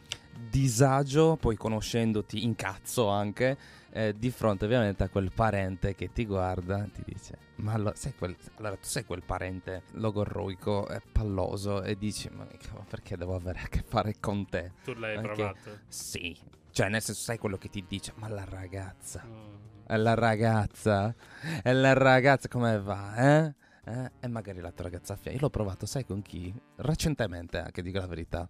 [0.48, 3.56] disagio, poi conoscendoti in cazzo anche
[3.90, 7.94] eh, di fronte ovviamente a quel parente che ti guarda e ti dice ma allora,
[7.94, 12.46] sei quel, allora tu sei quel parente logorroico e palloso e dici ma
[12.88, 14.72] perché devo avere a che fare con te?
[14.82, 15.78] Tu l'hai Anche, provato?
[15.88, 16.36] Sì,
[16.70, 19.71] cioè nel senso sai quello che ti dice ma la ragazza, oh.
[19.92, 21.14] È la ragazza,
[21.62, 23.54] è la ragazza come va eh?
[23.84, 24.10] eh?
[24.20, 25.32] E magari la tua ragazza fia.
[25.32, 26.52] Io l'ho provato, sai con chi?
[26.76, 28.48] Recentemente anche, dico la verità.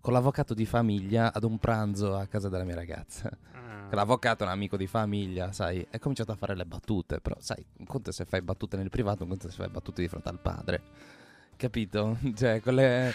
[0.00, 3.30] Con l'avvocato di famiglia ad un pranzo a casa della mia ragazza.
[3.52, 7.36] Ah l'avvocato è un amico di famiglia, sai, è cominciato a fare le battute, però
[7.38, 10.28] sai, un conto se fai battute nel privato, un conto se fai battute di fronte
[10.28, 10.82] al padre.
[11.56, 12.18] Capito?
[12.34, 13.12] Cioè, quelle,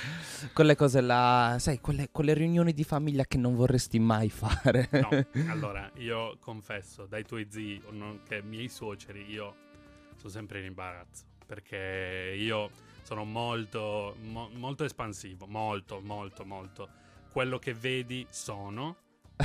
[0.54, 4.90] quelle cose là, sai, quelle, quelle, riunioni di famiglia che non vorresti mai fare.
[4.92, 5.10] No,
[5.52, 7.82] allora, io confesso, dai tuoi zii,
[8.28, 9.56] che miei suoceri, io
[10.16, 12.70] sono sempre in imbarazzo, perché io
[13.04, 17.06] sono molto, mo, molto espansivo, molto, molto, molto
[17.38, 18.96] quello che vedi sono,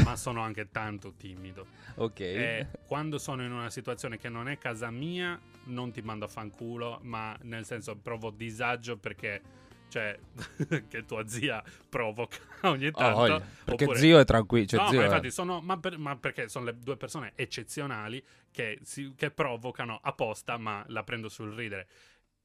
[0.02, 1.66] ma sono anche tanto timido.
[1.96, 2.20] Ok.
[2.20, 6.28] E quando sono in una situazione che non è casa mia, non ti mando a
[6.28, 9.40] fanculo, ma nel senso provo disagio perché
[9.88, 10.18] cioè
[10.88, 13.16] che tua zia provoca ogni Oh, tanto.
[13.18, 13.40] voglia.
[13.64, 14.66] perché oppure- zio è tranquillo.
[14.66, 15.60] Cioè, no, zio ma è- infatti sono.
[15.60, 20.82] Ma, per- ma perché sono le due persone eccezionali che, si- che provocano apposta, ma
[20.88, 21.86] la prendo sul ridere.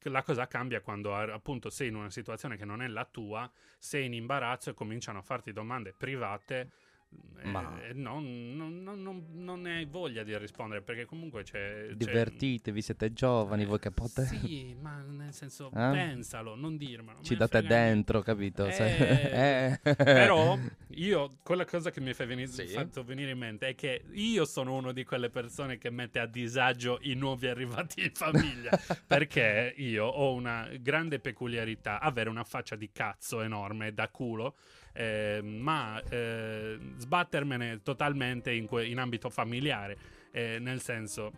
[0.02, 4.06] La cosa cambia quando appunto sei in una situazione che non è la tua, sei
[4.06, 6.70] in imbarazzo e cominciano a farti domande private.
[7.44, 11.86] Ma- e non, non- non- non- non ne hai voglia di rispondere perché comunque c'è.
[11.86, 14.26] c'è- Divertitevi, siete giovani, voi che potete.
[14.26, 15.70] Sì, ma nel senso, Eh?
[15.70, 17.20] pensalo, non dirmelo.
[17.22, 18.66] Ci date dentro, capito?
[18.66, 19.80] Eh, eh.
[19.96, 22.66] Però io, quella cosa che mi fa venire, Sì.
[22.66, 26.26] fatto venire in mente è che io sono uno di quelle persone che mette a
[26.26, 28.70] disagio i nuovi arrivati in famiglia.
[29.06, 34.56] perché io ho una grande peculiarità, avere una faccia di cazzo enorme, da culo,
[34.98, 39.96] eh, ma eh, sbattermene totalmente in, que- in ambito familiare.
[40.32, 41.30] Eh, nel senso,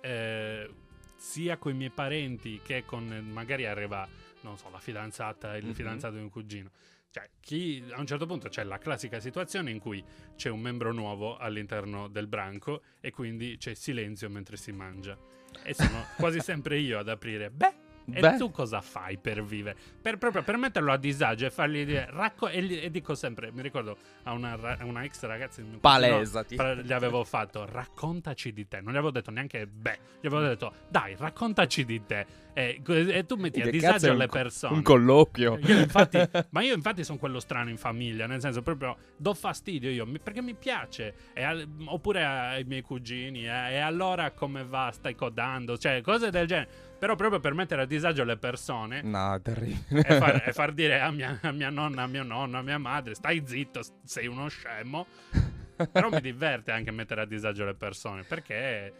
[0.00, 0.70] eh,
[1.16, 4.06] sia con i miei parenti che con magari arriva,
[4.42, 5.72] non so, la fidanzata, il Mhm.
[5.72, 6.70] fidanzato di un cugino.
[7.10, 10.04] Cioè, chi, a un certo punto c'è la classica situazione in cui
[10.36, 15.18] c'è un membro nuovo all'interno del branco e quindi c'è silenzio mentre si mangia.
[15.64, 17.50] E sono quasi sempre io ad aprire.
[17.50, 17.74] Beh,
[18.10, 18.36] e Beh.
[18.36, 19.76] tu cosa fai per vivere?
[20.00, 22.06] Per, proprio per metterlo a disagio e fargli dire.
[22.10, 25.60] racco- e, gli- e dico sempre: mi ricordo a una, a una ex ragazza.
[25.60, 26.54] cugino, Palesati.
[26.56, 28.80] Pra- gli avevo fatto raccontaci di te.
[28.80, 32.26] Non gli avevo detto neanche beh, gli avevo detto dai, raccontaci di te.
[32.54, 34.74] E, e tu metti a disagio le persone.
[34.74, 35.58] Un colloquio.
[35.62, 36.18] Io infatti,
[36.50, 40.42] ma io infatti sono quello strano in famiglia, nel senso proprio do fastidio io perché
[40.42, 41.14] mi piace.
[41.34, 44.90] E al- oppure ai miei cugini, eh, e allora come va?
[44.92, 46.86] Stai codando, cioè cose del genere.
[46.98, 50.02] Però proprio per mettere a disagio le persone No, terribile.
[50.04, 52.78] e, far, e far dire a mia, a mia nonna, a mio nonno, a mia
[52.78, 55.06] madre, stai zitto, sei uno scemo.
[55.92, 58.92] Però mi diverte anche mettere a disagio le persone perché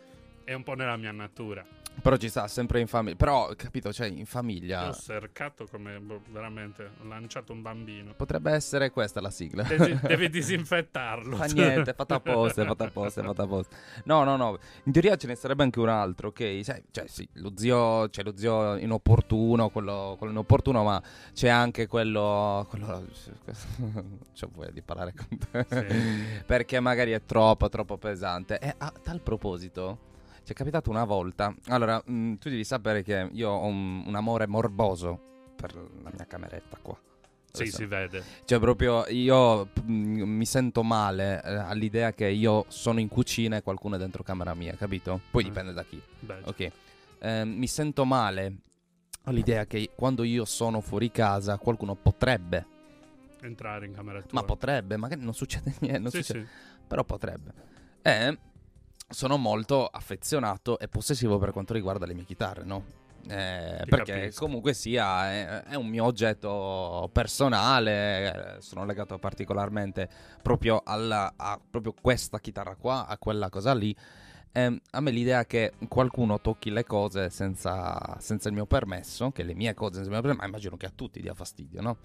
[0.44, 1.64] è un po' nella mia natura.
[2.00, 3.16] Però ci sta sempre in famiglia.
[3.16, 4.88] Però, capito, cioè, in famiglia.
[4.88, 8.14] ho cercato come boh, veramente ho lanciato un bambino.
[8.14, 9.62] Potrebbe essere questa la sigla.
[9.64, 11.36] Devi, devi disinfettarlo.
[11.36, 13.76] Fa niente, è fatta apposta, è fatta apposta, è fatta apposta.
[14.04, 14.58] No, no, no.
[14.84, 16.60] In teoria ce ne sarebbe anche un altro, ok?
[16.62, 21.86] Sai, cioè, sì, lo zio, c'è lo zio inopportuno, quello, quello inopportuno, ma c'è anche
[21.86, 22.66] quello.
[22.68, 23.06] quello
[24.34, 25.66] c'ho voglia di parlare con te.
[25.68, 26.42] Sì.
[26.46, 28.58] Perché magari è troppo, troppo pesante.
[28.58, 30.06] E a tal proposito.
[30.48, 31.54] Ci è capitato una volta.
[31.66, 36.24] Allora, mh, tu devi sapere che io ho un, un amore morboso per la mia
[36.26, 36.98] cameretta qua.
[37.52, 38.22] Sì, Adesso- si vede.
[38.46, 43.62] cioè, proprio io mm, mi sento male eh, all'idea che io sono in cucina e
[43.62, 45.20] qualcuno è dentro camera mia, capito?
[45.30, 45.46] Poi Mm.
[45.48, 46.00] dipende da chi.
[46.20, 46.70] Beh, Ok.
[47.18, 48.54] Eh, mi sento male
[49.24, 52.64] all'idea che quando io sono fuori casa qualcuno potrebbe,
[53.42, 54.40] entrare in camera tua.
[54.40, 56.84] ma potrebbe, magari non succede niente, non sì, succede, sì.
[56.86, 57.52] però potrebbe.
[58.00, 58.38] E
[59.08, 62.84] sono molto affezionato e possessivo per quanto riguarda le mie chitarre, no?
[63.28, 64.44] Eh, perché capisco.
[64.44, 70.08] comunque sia è, è un mio oggetto personale, eh, sono legato particolarmente
[70.40, 73.94] proprio alla, a proprio questa chitarra qua, a quella cosa lì.
[74.52, 79.42] Ehm, a me l'idea che qualcuno tocchi le cose senza, senza il mio permesso, che
[79.42, 81.96] le mie cose senza il mio permesso, ma immagino che a tutti dia fastidio, no?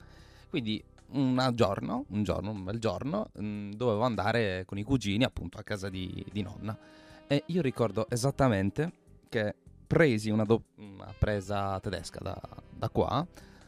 [0.50, 5.58] Quindi un giorno, un giorno, un bel giorno, mh, dovevo andare con i cugini appunto
[5.58, 6.78] a casa di, di nonna.
[7.28, 8.92] E io ricordo esattamente
[9.30, 12.40] che presi una, do- una presa tedesca da,
[12.70, 13.26] da qua,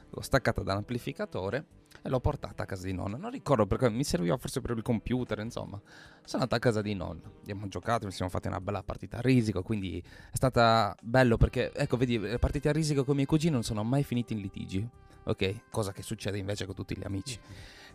[0.09, 1.65] l'ho staccata dall'amplificatore
[2.01, 3.17] e l'ho portata a casa di nonna.
[3.17, 5.79] Non ricordo perché mi serviva forse per il computer, insomma.
[6.23, 9.21] Sono andato a casa di nonna, abbiamo giocato, ci siamo fatti una bella partita a
[9.21, 13.27] risico, quindi è stata bello perché, ecco, vedi, le partite a risico con i miei
[13.27, 14.87] cugini non sono mai finite in litigi,
[15.23, 15.69] ok?
[15.69, 17.39] Cosa che succede invece con tutti gli amici.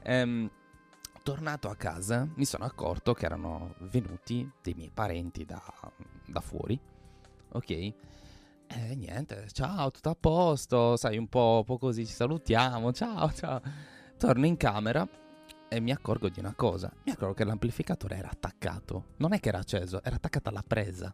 [0.03, 0.51] Ehm,
[1.23, 5.63] tornato a casa mi sono accorto che erano venuti dei miei parenti da,
[6.27, 6.79] da fuori,
[7.53, 7.93] ok?
[8.73, 13.33] E niente, ciao, tutto a posto, sai, un po', un po' così ci salutiamo, ciao,
[13.33, 13.61] ciao.
[14.17, 15.07] Torno in camera
[15.69, 19.49] e mi accorgo di una cosa, mi accorgo che l'amplificatore era attaccato, non è che
[19.49, 21.13] era acceso, era attaccata alla presa,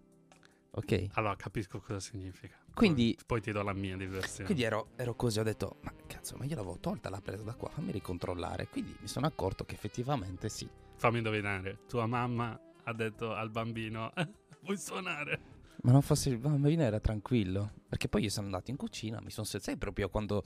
[0.73, 1.07] ok?
[1.12, 2.57] Allora capisco cosa significa.
[2.75, 4.45] Quindi- Poi, poi ti do la mia diversione.
[4.45, 7.55] Quindi ero, ero così, ho detto, ma cazzo, ma io l'avevo tolta la presa da
[7.55, 8.69] qua, fammi ricontrollare.
[8.69, 10.69] Quindi mi sono accorto che effettivamente sì.
[10.97, 11.79] Fammi indovinare.
[11.88, 14.29] Tua mamma ha detto al bambino: "Eh,
[14.61, 15.54] Vuoi suonare?
[15.87, 17.70] Ma non fosse il bambino era tranquillo.
[17.88, 20.42] Perché poi io sono andato in cucina, mi sono seduto, sai proprio quando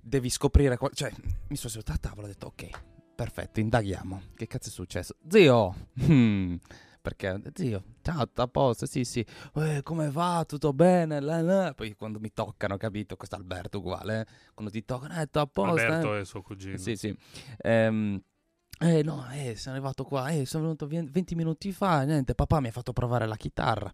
[0.00, 1.12] devi scoprire, qual- cioè
[1.48, 2.68] mi sono seduto a tavola e ho detto, ok,
[3.16, 4.22] perfetto, indaghiamo.
[4.36, 5.16] Che cazzo è successo?
[5.28, 6.54] Zio, hmm,
[7.02, 9.24] Perché, zio, ciao, a posto, sì, sì.
[9.54, 10.44] Eh, come va?
[10.46, 11.18] Tutto bene?
[11.18, 11.72] La, la.
[11.74, 13.16] Poi quando mi toccano, capito?
[13.16, 14.26] Questo Alberto uguale, eh?
[14.54, 15.70] Quando ti toccano, eh, tutto a posto.
[15.80, 16.20] Alberto eh?
[16.20, 16.76] è suo cugino.
[16.76, 17.16] Sì, sì.
[17.62, 18.22] Ehm,
[18.78, 22.68] eh, no, eh, sono arrivato qua, eh, sono venuto 20 minuti fa, niente, papà mi
[22.68, 23.92] ha fatto provare la chitarra.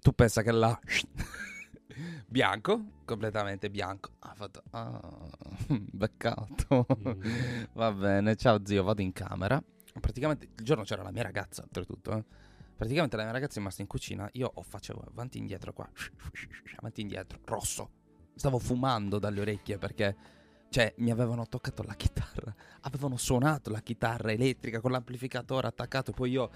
[0.00, 0.78] Tu pensa che là...
[2.26, 4.10] bianco, completamente bianco.
[4.20, 4.62] Ha fatto...
[4.70, 5.00] Ah,
[5.68, 6.86] beccato.
[7.08, 7.22] Mm.
[7.72, 9.62] Va bene, ciao zio, vado in camera.
[10.00, 12.24] Praticamente il giorno c'era la mia ragazza, oltretutto, eh.
[12.76, 15.88] Praticamente la mia ragazza è rimasta in cucina, io ho facevo avanti e indietro qua,
[16.76, 17.90] avanti e indietro, rosso.
[18.34, 20.14] Stavo fumando dalle orecchie perché,
[20.68, 26.32] cioè, mi avevano toccato la chitarra, avevano suonato la chitarra elettrica con l'amplificatore attaccato, poi
[26.32, 26.50] io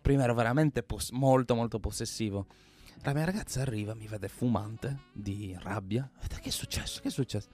[0.00, 2.46] prima ero veramente pos- molto molto possessivo.
[3.02, 6.10] La mia ragazza arriva, mi vede fumante di rabbia.
[6.28, 7.00] Che è successo?
[7.00, 7.48] Che è successo?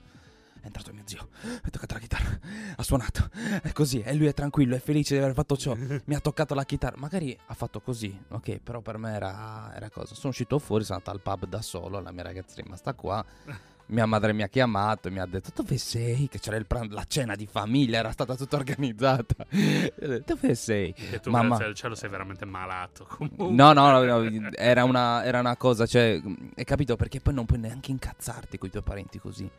[0.59, 1.29] È entrato mio zio,
[1.61, 2.39] ha toccato la chitarra,
[2.75, 3.29] ha suonato,
[3.61, 6.55] è così, e lui è tranquillo, è felice di aver fatto ciò, mi ha toccato
[6.55, 10.57] la chitarra, magari ha fatto così, ok, però per me era, era cosa, sono uscito
[10.57, 13.23] fuori, sono andato al pub da solo, la mia ragazza è rimasta qua,
[13.87, 16.27] mia madre mi ha chiamato e mi ha detto dove sei?
[16.27, 19.45] Che c'era pran- la cena di famiglia, era stata tutta organizzata.
[20.25, 20.93] dove sei?
[21.11, 21.49] E tu Mamma...
[21.49, 23.05] grazie al cielo sei veramente malato.
[23.07, 23.49] Comunque.
[23.51, 26.21] No, no, no, no era, una, era, una, cosa, cioè,
[26.55, 26.95] hai capito?
[26.95, 29.49] Perché poi non puoi neanche incazzarti con i tuoi parenti così.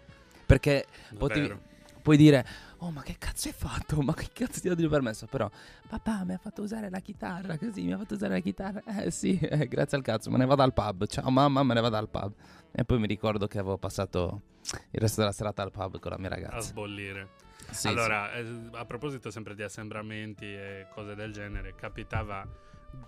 [0.45, 1.55] Perché potevi,
[2.03, 2.47] puoi dire,
[2.79, 4.01] oh ma che cazzo hai fatto?
[4.03, 5.27] Ma che cazzo ti ho dato permesso?
[5.27, 5.51] Però,
[5.89, 8.83] papà mi ha fatto usare la chitarra, così, mi ha fatto usare la chitarra.
[9.03, 11.07] Eh sì, eh, grazie al cazzo, me ne vado al pub.
[11.07, 12.33] Ciao mamma, me ne vado al pub.
[12.73, 14.43] E poi mi ricordo che avevo passato
[14.91, 16.57] il resto della serata al pub con la mia ragazza.
[16.57, 17.47] A sbollire.
[17.71, 18.39] Sì, allora, sì.
[18.39, 22.47] Eh, a proposito sempre di assembramenti e cose del genere, capitava,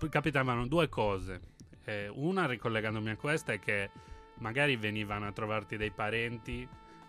[0.09, 1.39] capitavano due cose.
[1.83, 3.89] Eh, una, ricollegandomi a questa, è che
[4.37, 6.67] magari venivano a trovarti dei parenti,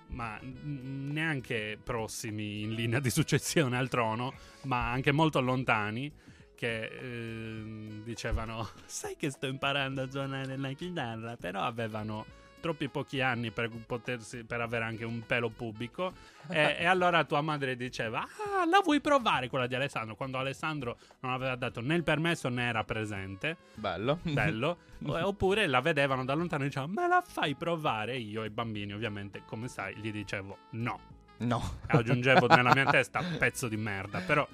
[0.09, 6.12] ma neanche prossimi in linea di successione al trono, ma anche molto lontani
[6.55, 11.36] che eh, dicevano sai che sto imparando a suonare la chitarra?
[11.36, 12.24] Però avevano
[12.62, 16.12] troppi pochi anni per, potersi, per avere anche un pelo pubblico.
[16.48, 20.14] e, e, allora tua madre diceva: Ah, la vuoi provare quella di Alessandro?
[20.14, 23.56] Quando Alessandro non aveva dato né il permesso né era presente.
[23.74, 24.20] Bello.
[24.24, 24.78] Bello.
[25.04, 28.16] Oppure la vedevano da lontano e dicevano: Me la fai provare?
[28.16, 31.00] io, i bambini, ovviamente, come sai, gli dicevo no.
[31.38, 31.78] No.
[31.88, 34.20] E aggiungevo nella mia testa pezzo di merda.
[34.20, 34.46] Però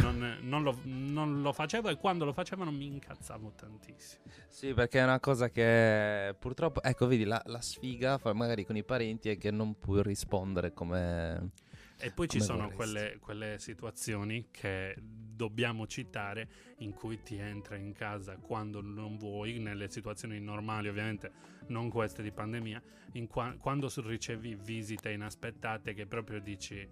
[0.00, 4.22] non, non, lo, non, lo, facevo e quando lo facevano mi incazzavo tantissimo.
[4.48, 8.84] Sì, perché è una cosa che purtroppo, ecco, vedi, la, la sfiga magari con i
[8.84, 11.50] parenti è che non puoi rispondere come...
[11.98, 17.92] E poi ci sono quelle, quelle, situazioni che dobbiamo citare in cui ti entra in
[17.92, 21.32] casa quando non vuoi, nelle situazioni normali ovviamente,
[21.68, 22.82] non queste di pandemia,
[23.28, 26.86] qua, quando ricevi visite inaspettate che proprio dici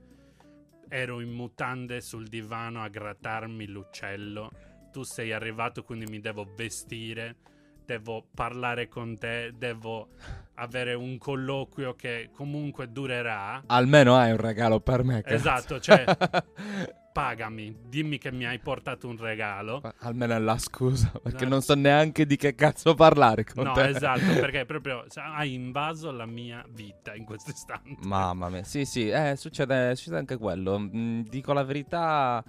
[0.89, 4.51] ero in mutande sul divano a grattarmi l'uccello.
[4.93, 7.37] Tu sei arrivato, quindi mi devo vestire.
[7.85, 10.09] Devo parlare con te, devo
[10.55, 13.63] avere un colloquio che comunque durerà.
[13.67, 15.23] Almeno hai un regalo per me.
[15.23, 15.35] Cazzo.
[15.35, 16.05] Esatto, cioè
[17.15, 19.81] pagami, dimmi che mi hai portato un regalo.
[20.01, 21.49] Almeno è la scusa, perché esatto.
[21.49, 23.83] non so neanche di che cazzo parlare con no, te.
[23.83, 28.05] No, esatto, perché proprio hai invaso la mia vita in questo istante.
[28.05, 30.77] Mamma mia, sì, sì, eh, succede, succede anche quello.
[30.79, 32.43] Mm, dico la verità...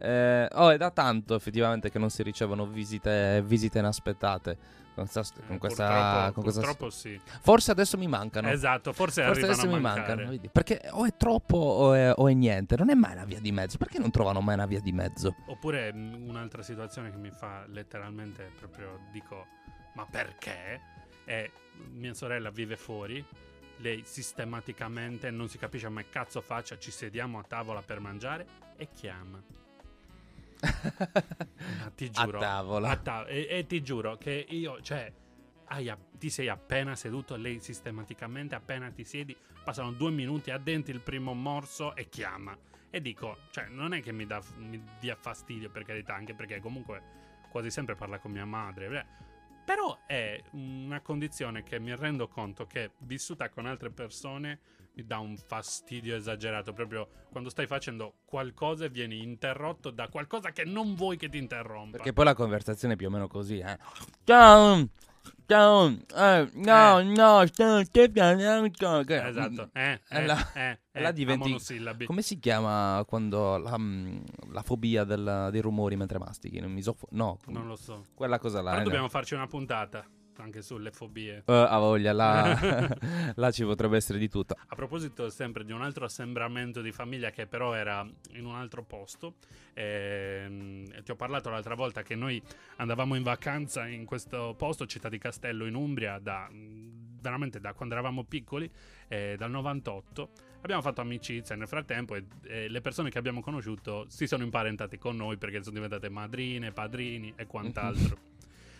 [0.00, 4.56] Eh, oh, è da tanto effettivamente che non si ricevono visite, visite inaspettate
[4.98, 7.20] con questa, con eh, questa, purtroppo, con questa purtroppo sì.
[7.40, 8.48] Forse adesso mi mancano.
[8.48, 10.28] Esatto, forse, forse adesso mi mancano.
[10.28, 10.48] Vedi?
[10.50, 12.76] Perché o è troppo o è, o è, niente.
[12.76, 13.78] Non è mai una via di mezzo.
[13.78, 15.34] Perché non trovano mai una via di mezzo?
[15.46, 19.46] Oppure mm, un'altra situazione che mi fa letteralmente proprio dico,
[19.94, 20.80] ma perché?
[21.24, 21.50] È
[21.92, 23.24] mia sorella vive fuori.
[23.80, 28.46] Lei sistematicamente non si capisce mai cazzo faccia, ci sediamo a tavola per mangiare
[28.76, 29.40] e chiama
[30.60, 32.38] Ma ti giuro.
[32.38, 32.90] A tavola.
[32.90, 35.12] A ta- e, e, ti giuro che io, cioè,
[35.66, 41.00] hai, ti sei appena seduto, lei sistematicamente, appena ti siedi, passano due minuti, addenti il
[41.00, 42.56] primo morso e chiama.
[42.90, 46.60] E dico, cioè, non è che mi, dà, mi dia fastidio per carità, anche perché
[46.60, 47.02] comunque
[47.50, 49.06] quasi sempre parla con mia madre.
[49.64, 54.60] Però è una condizione che mi rendo conto che vissuta con altre persone
[54.98, 56.72] mi dà un fastidio esagerato.
[56.72, 61.38] Proprio quando stai facendo qualcosa e vieni interrotto da qualcosa che non vuoi che ti
[61.38, 61.96] interrompa.
[61.98, 63.78] Perché poi la conversazione è più o meno così, eh.
[64.24, 64.88] Ciao!
[65.46, 65.86] Ciao!
[65.86, 67.04] Eh, no, eh.
[67.04, 68.66] no, sto pianendo.
[69.06, 71.56] Esatto, eh, eh, la, eh, eh, la diventi...
[72.04, 74.18] Come si chiama quando la, mm,
[74.50, 76.60] la fobia del, dei rumori mentre mastichi?
[76.60, 77.06] Non, misofo...
[77.12, 78.04] no, non lo so.
[78.14, 78.72] Quella cosa là.
[78.72, 80.04] Però dobbiamo farci una puntata.
[80.42, 81.42] Anche sulle fobie.
[81.46, 82.58] Uh, a voglia, là,
[83.34, 84.56] là ci potrebbe essere di tutto.
[84.66, 88.82] A proposito sempre di un altro assembramento di famiglia che però era in un altro
[88.82, 89.34] posto,
[89.74, 92.42] ehm, ti ho parlato l'altra volta che noi
[92.76, 97.94] andavamo in vacanza in questo posto, Città di Castello in Umbria, da, veramente da quando
[97.94, 98.70] eravamo piccoli,
[99.08, 100.30] eh, dal 98
[100.60, 104.98] abbiamo fatto amicizia nel frattempo e, e, le persone che abbiamo conosciuto si sono imparentate
[104.98, 108.26] con noi perché sono diventate madrine, padrini e quant'altro.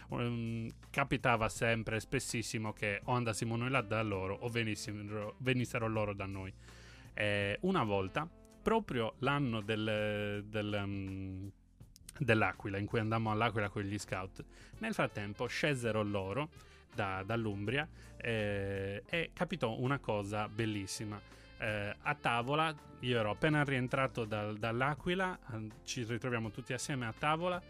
[0.08, 6.14] um, capitava sempre, spessissimo, che o andassimo noi là da loro o venissero, venissero loro
[6.14, 6.52] da noi.
[7.14, 8.28] Eh, una volta,
[8.62, 11.50] proprio l'anno del, del, um,
[12.18, 14.44] dell'Aquila, in cui andammo all'Aquila con gli scout,
[14.78, 16.50] nel frattempo scesero loro
[16.94, 21.20] da, dall'Umbria eh, e capitò una cosa bellissima.
[21.60, 25.38] Eh, a tavola, io ero appena rientrato dal, dall'Aquila,
[25.84, 27.60] ci ritroviamo tutti assieme a tavola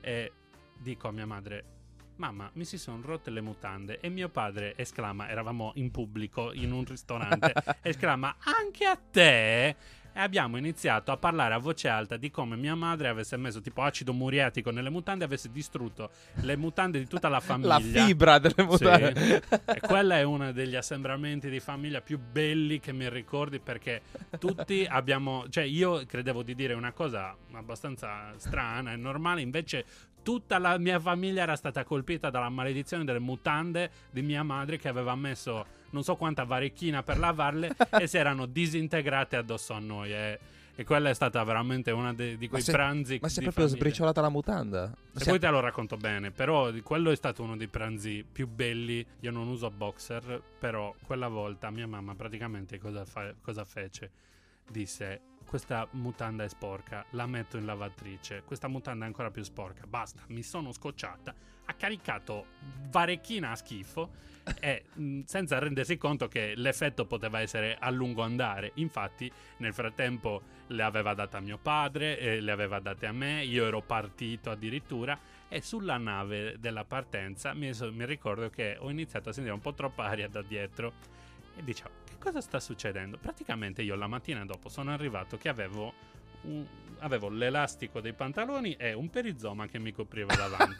[0.00, 0.32] e
[0.78, 1.77] dico a mia madre
[2.18, 6.72] mamma, mi si sono rotte le mutande e mio padre esclama, eravamo in pubblico in
[6.72, 7.52] un ristorante,
[7.82, 9.76] esclama anche a te?
[10.18, 13.82] E abbiamo iniziato a parlare a voce alta di come mia madre avesse messo tipo
[13.82, 16.10] acido muriatico nelle mutande e avesse distrutto
[16.40, 17.78] le mutande di tutta la famiglia.
[17.78, 19.14] La fibra delle mutande.
[19.14, 19.34] Sì.
[19.64, 24.02] e quella è uno degli assembramenti di famiglia più belli che mi ricordi perché
[24.40, 25.44] tutti abbiamo...
[25.48, 29.84] Cioè io credevo di dire una cosa abbastanza strana e normale, invece
[30.24, 34.88] tutta la mia famiglia era stata colpita dalla maledizione delle mutande di mia madre che
[34.88, 40.12] aveva messo non so quanta varecchina per lavarle e si erano disintegrate addosso a noi.
[40.12, 40.38] E,
[40.74, 43.18] e quella è stata veramente una de, di quei ma se, pranzi.
[43.20, 43.82] Ma si è proprio famiglia.
[43.82, 44.94] sbriciolata la mutanda.
[45.18, 46.30] E poi te lo racconto bene.
[46.30, 49.04] Però quello è stato uno dei pranzi più belli.
[49.20, 54.10] Io non uso boxer, però quella volta mia mamma praticamente cosa, fa, cosa fece?
[54.70, 59.86] Disse: questa mutanda è sporca, la metto in lavatrice, questa mutanda è ancora più sporca,
[59.86, 61.34] basta, mi sono scocciata,
[61.64, 62.44] ha caricato
[62.90, 64.10] varecchina a schifo
[64.60, 70.42] e mh, senza rendersi conto che l'effetto poteva essere a lungo andare, infatti nel frattempo
[70.68, 74.50] le aveva date a mio padre, eh, le aveva date a me, io ero partito
[74.50, 75.18] addirittura
[75.48, 79.74] e sulla nave della partenza mi, mi ricordo che ho iniziato a sentire un po'
[79.74, 80.92] troppa aria da dietro
[81.56, 83.16] e dicevo cosa sta succedendo?
[83.16, 85.94] Praticamente io la mattina dopo sono arrivato che avevo,
[86.48, 86.66] un,
[87.00, 90.76] avevo l'elastico dei pantaloni e un perizoma che mi copriva davanti.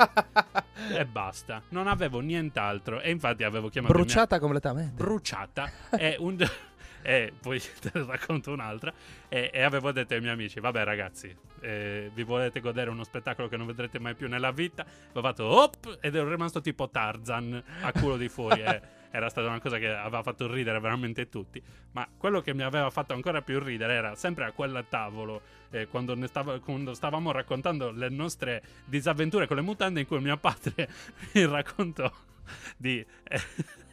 [0.97, 1.63] e basta.
[1.71, 3.01] Non avevo nient'altro.
[3.01, 3.93] E infatti avevo chiamato.
[3.93, 4.41] Bruciata mia...
[4.41, 4.95] completamente.
[4.95, 5.71] Bruciata.
[5.97, 6.45] e un.
[7.03, 8.93] e poi te ne racconto un'altra.
[9.29, 13.49] E, e, avevo detto ai miei amici: Vabbè, ragazzi, eh, vi volete godere uno spettacolo
[13.49, 14.85] che non vedrete mai più nella vita?
[15.13, 18.63] Ho fatto hop ed ero rimasto tipo Tarzan a culo di fuori.
[18.63, 21.63] e era stata una cosa che aveva fatto ridere veramente tutti.
[21.93, 25.87] Ma quello che mi aveva fatto ancora più ridere era sempre a quel tavolo, eh,
[25.87, 30.89] quando, stava, quando, stavamo raccontando le nostre disavventure con le mutande, in cui mio padre
[31.35, 32.11] mi raccontò
[32.77, 33.41] di eh,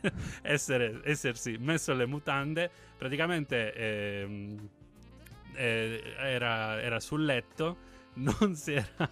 [0.41, 2.69] essere, essersi messo le mutande.
[2.97, 4.61] Praticamente eh,
[5.55, 7.77] era, era sul letto,
[8.15, 9.09] non si era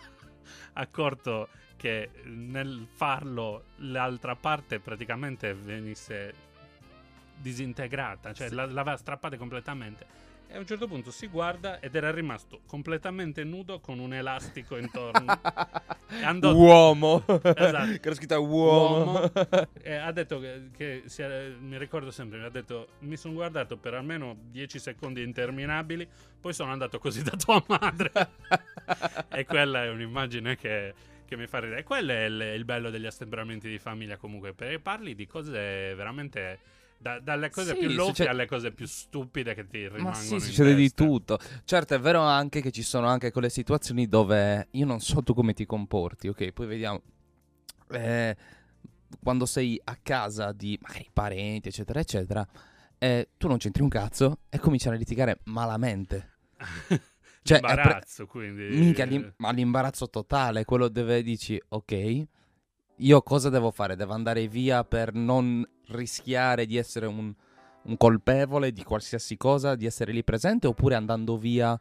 [0.74, 6.34] accorto che nel farlo l'altra parte praticamente venisse
[7.36, 8.56] disintegrata, cioè sì.
[8.56, 10.32] l'aveva strappata completamente.
[10.54, 14.78] E a un certo punto si guarda ed era rimasto completamente nudo con un elastico
[14.78, 15.26] intorno.
[16.22, 16.54] Andò...
[16.54, 17.24] Uomo.
[17.26, 17.46] Esatto.
[17.50, 19.14] che era scritta uomo.
[19.14, 19.32] uomo.
[19.84, 23.96] Ha detto che, che era, mi ricordo sempre, mi ha detto mi sono guardato per
[23.96, 26.08] almeno 10 secondi interminabili,
[26.40, 28.12] poi sono andato così da tua madre.
[29.34, 30.94] e quella è un'immagine che
[31.26, 31.82] che mi fa ridere.
[31.82, 36.60] Quello è il, il bello degli assembramenti di famiglia comunque, perché parli di cose veramente...
[37.04, 38.30] Da, dalle cose sì, più lofty succede...
[38.30, 41.38] alle cose più stupide che ti rimangono Ma sì, succede di tutto.
[41.66, 45.34] Certo, è vero anche che ci sono anche quelle situazioni dove io non so tu
[45.34, 46.54] come ti comporti, ok?
[46.54, 47.02] Poi vediamo.
[47.92, 48.38] Eh,
[49.22, 52.48] quando sei a casa di magari parenti, eccetera, eccetera,
[52.98, 56.32] eh, tu non c'entri un cazzo e cominciano a litigare malamente.
[57.44, 58.78] Cioè, imbarazzo, pre- quindi...
[58.78, 62.26] Minchia, ma l'imbarazzo totale, quello dove dici, ok,
[63.04, 63.96] io cosa devo fare?
[63.96, 67.34] Devo andare via per non rischiare di essere un,
[67.84, 71.80] un colpevole di qualsiasi cosa, di essere lì presente, oppure andando via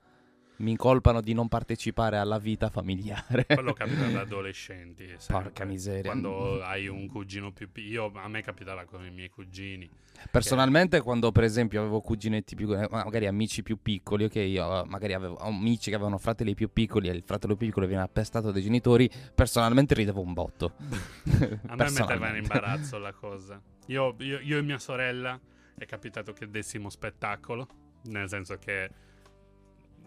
[0.62, 3.44] mi incolpano di non partecipare alla vita familiare.
[3.46, 5.06] Quello capita da adolescenti.
[5.06, 5.26] Sempre.
[5.26, 6.10] Porca miseria.
[6.10, 8.12] Quando hai un cugino più piccolo.
[8.14, 9.90] A me capitava con i miei cugini.
[10.30, 11.02] Personalmente, che...
[11.02, 12.72] quando per esempio avevo cuginetti più.
[12.72, 17.08] Eh, magari amici più piccoli, ok, io magari avevo amici che avevano fratelli più piccoli
[17.08, 19.10] e il fratello più piccolo viene appestato dai genitori.
[19.34, 20.74] Personalmente ridevo un botto.
[21.66, 23.60] a me metteva in imbarazzo la cosa.
[23.86, 25.38] Io, io, io e mia sorella
[25.76, 27.66] è capitato che dessimo spettacolo.
[28.04, 28.90] Nel senso che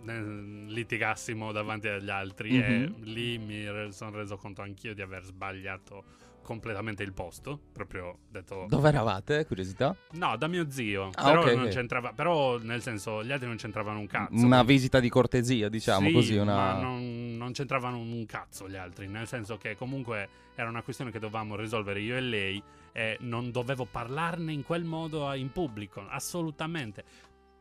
[0.03, 2.83] litigassimo davanti agli altri mm-hmm.
[2.83, 6.03] e lì mi sono reso conto anch'io di aver sbagliato
[6.45, 7.59] completamente il posto.
[7.73, 8.67] Proprio detto.
[8.69, 9.45] Dove eravate?
[9.45, 9.95] Curiosità?
[10.11, 11.09] No, da mio zio.
[11.15, 11.71] Ah, però ok, non ok.
[11.71, 12.13] c'entrava.
[12.13, 14.45] Però, nel senso, gli altri non c'entravano un cazzo.
[14.45, 16.35] Una visita di cortesia, diciamo Sì, così.
[16.37, 16.55] Una...
[16.55, 21.11] ma non, non c'entravano un cazzo gli altri, nel senso che comunque era una questione
[21.11, 26.05] che dovevamo risolvere io e lei e non dovevo parlarne in quel modo in pubblico,
[26.07, 27.03] assolutamente.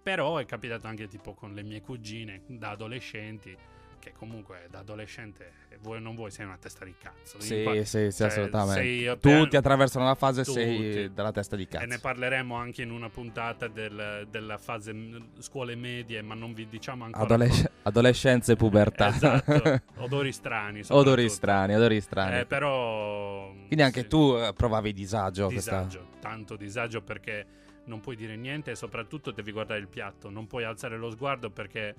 [0.05, 3.57] Però è capitato anche tipo con le mie cugine da adolescenti,
[3.99, 5.51] che comunque da adolescente
[5.81, 7.41] vuoi o non vuoi sei una testa di cazzo.
[7.41, 8.83] Sì, sì, sì, cioè, assolutamente.
[8.83, 11.85] sei- Tutti attraversano la fase e sei dalla testa di cazzo.
[11.85, 14.95] e ne parleremo anche in una puntata del- della fase
[15.39, 17.25] scuole medie, ma non vi diciamo ancora.
[17.25, 19.07] Adolesc- adolescenza e pubertà.
[19.43, 20.83] Esatto, odori strani.
[20.87, 22.41] odori strani, odori strani.
[22.41, 23.49] Eh, però.
[23.53, 25.47] Quindi anche sì, tu eh, provavi disagio.
[25.47, 27.47] questa- Disagio, tanto disagio perché
[27.85, 30.31] non puoi dire niente e soprattutto devi guardare il piatto.
[30.31, 31.95] Non puoi alzare lo sguardo perché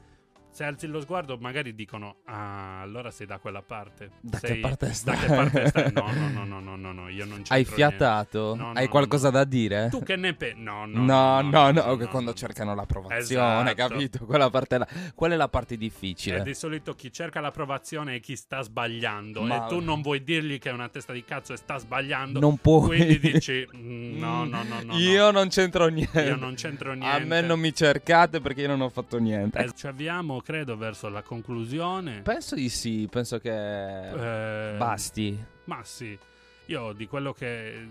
[0.55, 4.11] se alzi lo sguardo magari dicono ah allora sei da quella parte.
[4.21, 5.17] Da Sei- che parte Da stai?
[5.17, 5.91] che parte stai?
[5.91, 8.55] No, no, no, no, no, no, no, io non c'entro Hai fiatato?
[8.55, 9.89] No, Hai no, qualcosa da dire?
[9.89, 10.61] Tu che ne pensi?
[10.61, 12.33] No, no, No, no, no, quando no.
[12.33, 13.93] cercano l'approvazione, Esatto.
[13.93, 14.25] capito?
[14.25, 14.87] Quella parte là.
[15.13, 16.41] Quella è la parte E difficile.
[16.41, 20.57] di solito chi cerca l'approvazione è chi sta sbagliando Ma- e tu non vuoi dirgli
[20.57, 22.39] che è una testa di cazzo e sta sbagliando.
[22.39, 22.87] Non puoi.
[22.95, 24.97] Quindi dici "Mm, no, no, no, no.
[24.97, 25.31] Io no.
[25.31, 26.21] non c'entro niente.
[26.21, 27.15] Io non c'entro niente.
[27.15, 29.59] A me non mi cercate perché io non ho fatto niente.
[29.59, 32.21] Eh, ci avviamo, credo, verso la conclusione.
[32.21, 35.37] Penso di sì, penso che Eh, basti.
[35.65, 36.17] Ma sì,
[36.67, 37.87] io di quello che.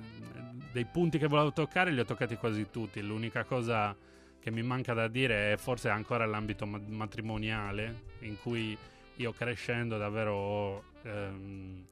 [0.73, 3.01] dei punti che volevo toccare li ho toccati quasi tutti.
[3.03, 3.95] L'unica cosa
[4.41, 8.77] che mi manca da dire è forse ancora l'ambito ma- matrimoniale, in cui
[9.17, 11.87] io crescendo davvero ho ehm,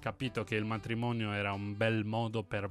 [0.00, 2.68] capito che il matrimonio era un bel modo per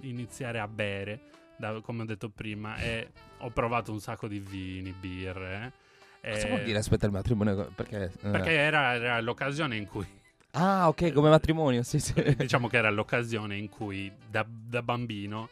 [0.00, 1.20] iniziare a bere,
[1.56, 5.64] da- come ho detto prima, e ho provato un sacco di vini, birre.
[5.64, 5.86] eh,
[6.20, 7.70] Cosa e- vuol dire aspetta il matrimonio?
[7.74, 8.28] Perché, eh.
[8.30, 10.06] Perché era, era l'occasione in cui
[10.52, 12.12] Ah, ok, come matrimonio, sì, sì.
[12.36, 15.48] diciamo che era l'occasione in cui da, da bambino,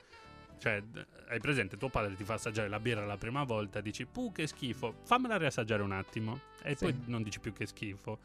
[0.59, 0.83] cioè,
[1.29, 4.47] hai presente, tuo padre ti fa assaggiare la birra la prima volta, dici, puh, che
[4.47, 6.85] schifo, fammela riassaggiare un attimo, e Sì.
[6.87, 8.19] poi non dici più che schifo.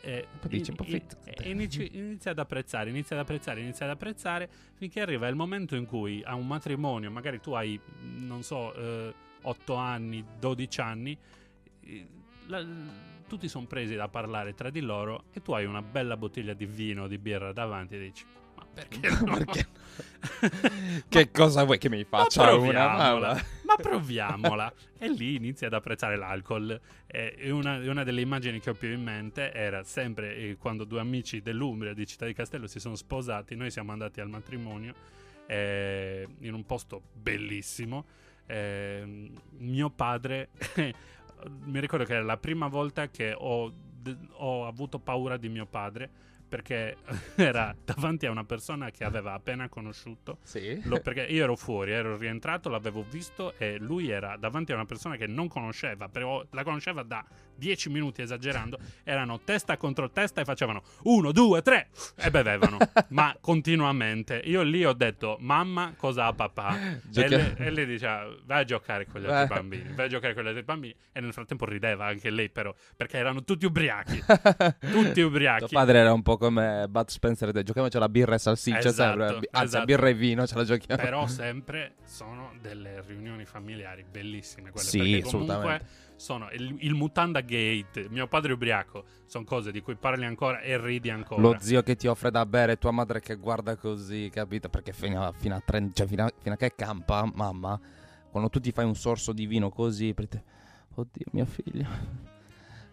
[0.00, 1.16] E Poi dici un po' fitto.
[1.24, 5.74] e inizi, inizi ad apprezzare, inizi ad apprezzare, inizi ad apprezzare, finché arriva il momento
[5.76, 7.80] in cui a un matrimonio, magari tu hai,
[8.18, 9.12] non so, eh,
[9.42, 11.18] 8 anni, 12 anni, eh,
[12.46, 12.64] la-
[13.28, 16.64] tutti sono presi da parlare tra di loro e tu hai una bella bottiglia di
[16.66, 18.24] vino o di birra davanti e dici
[18.56, 19.36] ma perché no?
[19.36, 19.66] Perché
[21.08, 22.50] che cosa vuoi che mi Ma faccia una?
[22.52, 24.72] proviamola, Ma- ma proviamola.
[24.98, 26.78] e lì inizi ad apprezzare l'alcol.
[27.06, 30.84] E e una, una delle immagini che ho più in mente era sempre eh, quando
[30.84, 33.54] due amici dell'Umbria di Città di Castello si sono sposati.
[33.54, 34.94] Noi siamo andati al matrimonio
[35.46, 38.06] eh, in un posto bellissimo.
[38.46, 40.48] Eh, mio padre,
[41.64, 43.72] mi ricordo che era la prima volta che ho,
[44.32, 46.10] ho avuto paura di mio padre
[46.48, 46.96] perché
[47.36, 50.80] era davanti a una persona che aveva appena conosciuto Sì.
[50.84, 54.84] lo- perché io ero fuori, ero rientrato, l'avevo visto e lui era davanti a una
[54.86, 57.24] persona che non conosceva, però la conosceva da
[57.54, 62.78] 10 minuti esagerando, erano testa contro testa e facevano 1, 2, 3 e bevevano,
[63.10, 64.40] ma continuamente.
[64.44, 66.78] Io lì ho detto mamma cosa ha papà?
[66.78, 69.58] E Giochi- lei, e lei diceva vai a giocare con gli altri Eh.
[69.58, 72.72] bambini, vai a giocare con gli altri bambini e nel frattempo rideva anche lei però,
[72.96, 74.22] perché erano tutti ubriachi,
[74.92, 75.66] tutti ubriachi.
[75.66, 79.18] Tuo padre era un po' come Bud Spencer, de- giochiamoci alla birra e salsiccia, Esatto,
[79.26, 79.48] sempre.
[79.50, 79.84] anzi esatto.
[79.84, 81.02] birra e vino ce la giochiamo.
[81.02, 85.86] Però sempre sono delle riunioni familiari bellissime quelle Sì, perché comunque assolutamente.
[86.16, 90.78] sono il, il mutanda gate, mio padre ubriaco, sono cose di cui parli ancora e
[90.80, 91.40] ridi ancora.
[91.42, 94.68] Lo zio che ti offre da bere, tua madre che guarda così, capito?
[94.68, 97.78] Perché fino a, fino a, tre- cioè fino a- fino a che campa, mamma,
[98.30, 100.42] quando tu ti fai un sorso di vino così, te,
[100.94, 101.86] oddio, mio figlio,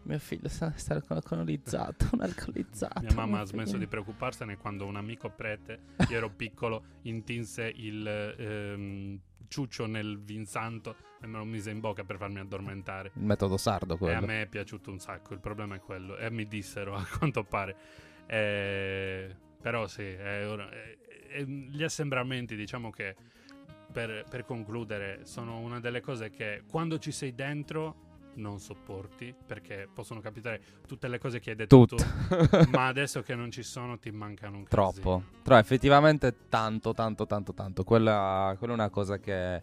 [0.06, 3.02] mio figlio sta, sta alcolizzato, un alcolizzato.
[3.02, 5.80] Mia mamma mio ha smesso figlio." di preoccuparsene quando un amico prete,
[6.10, 12.04] io ero piccolo, intinse il ehm, ciuccio nel vinsanto e me lo mise in bocca
[12.04, 13.12] per farmi addormentare.
[13.16, 14.26] Il metodo sardo E a quello.
[14.26, 16.18] me è piaciuto un sacco, il problema è quello.
[16.18, 17.76] E mi dissero, a quanto pare.
[18.28, 20.98] Eh, però sì, è ora- eh,
[21.30, 23.16] eh, gli assembramenti, diciamo che,
[23.92, 28.04] per, per concludere, sono una delle cose che quando ci sei dentro
[28.36, 31.96] non sopporti, perché possono capitare tutte le cose che hai detto tu,
[32.72, 34.92] ma adesso che non ci sono ti mancano un casino.
[34.94, 35.24] Troppo.
[35.44, 37.84] Però effettivamente tanto, tanto, tanto, tanto.
[37.84, 39.62] Quella, quella è una cosa che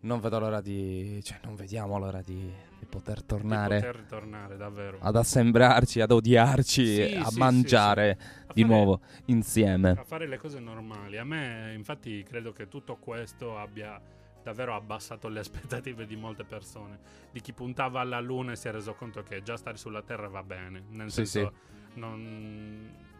[0.00, 1.20] non vedo l'ora di...
[1.22, 2.34] Cioè, non vediamo l'ora di,
[2.78, 4.98] di poter Di tornare poter ritornare, davvero.
[5.00, 9.90] ad assembrarci, ad odiarci, Sì, a sì, mangiare A di fare- nuovo insieme.
[9.90, 11.18] a fare le cose normali.
[11.18, 14.00] A me, infatti, credo che tutto questo abbia
[14.42, 16.98] davvero abbassato le aspettative di molte persone.
[17.30, 20.28] Di chi puntava alla luna e si è reso conto che già stare sulla Terra
[20.28, 20.84] va bene.
[20.90, 21.52] Nel Sì, senso,
[21.94, 23.10] non-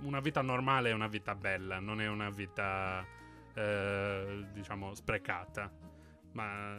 [0.00, 3.04] una vita normale è una vita bella, non è una vita,
[3.54, 5.70] eh, diciamo, sprecata.
[6.32, 6.76] Ma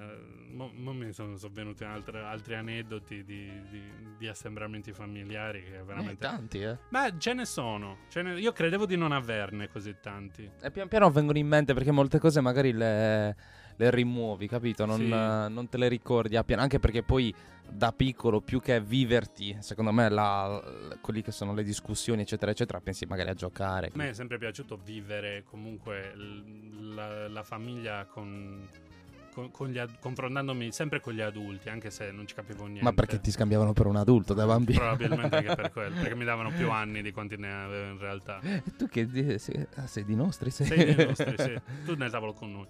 [0.51, 3.83] mo, mo mi sono, sono venuti altre, altri aneddoti di, di,
[4.17, 6.25] di, assembramenti familiari che veramente...
[6.25, 6.77] Eh, tanti, eh.
[6.89, 7.99] Ma ce ne sono.
[8.09, 10.49] Ce ne, io credevo di non averne così tanti.
[10.61, 13.37] E pian piano vengono in mente perché molte cose magari le,
[13.77, 14.85] le rimuovi, capito?
[14.85, 15.07] Non, Sì.
[15.07, 16.61] non te le ricordi appieno.
[16.61, 17.33] Anche perché poi
[17.67, 20.61] da piccolo, più che viverti, secondo me, la,
[21.01, 23.87] quelli che sono le discussioni, eccetera, eccetera, pensi magari a giocare.
[23.87, 26.13] A me è sempre piaciuto vivere comunque
[26.93, 28.67] la, la famiglia con,
[29.33, 32.83] con- con gli ad- confrontandomi sempre con gli adulti, anche se non ci capivo niente.
[32.83, 34.79] Ma perché ti scambiavano per un adulto da bambino?
[34.79, 38.39] Probabilmente anche per quello, perché mi davano più anni di quanti ne avevo in realtà.
[38.41, 40.51] E tu che di- sei, ah, sei di nostri?
[40.51, 41.59] Sei, Sei dei nostri, sì.
[41.83, 42.67] Tu nel tavolo con noi.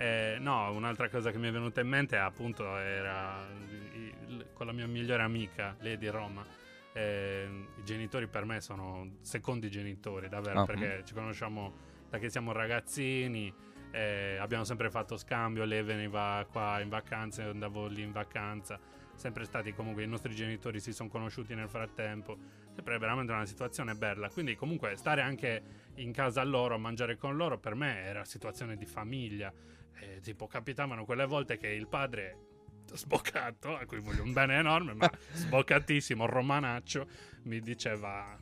[0.00, 3.44] Eh, no, un'altra cosa che mi è venuta in mente appunto era
[4.52, 6.46] con la mia migliore amica, lei di Roma.
[6.92, 10.64] Eh, I genitori per me sono secondi genitori, davvero, Ah.
[10.66, 11.74] perché ci conosciamo
[12.08, 13.52] da che siamo ragazzini.
[13.90, 18.78] eh, abbiamo sempre fatto scambio, lei veniva qua in vacanza, io andavo lì in vacanza.
[19.14, 22.36] Sempre stati comunque i nostri genitori si sono conosciuti nel frattempo.
[22.74, 24.28] Sempre veramente una situazione bella.
[24.28, 25.62] Quindi, comunque, stare anche
[25.94, 29.50] in casa loro a mangiare con loro per me era situazione di famiglia.
[30.00, 32.46] Eh, tipo, capitavano quelle volte che il padre
[32.92, 37.08] sboccato, a cui voglio un bene enorme, ma sboccatissimo, romanaccio,
[37.44, 38.36] mi diceva: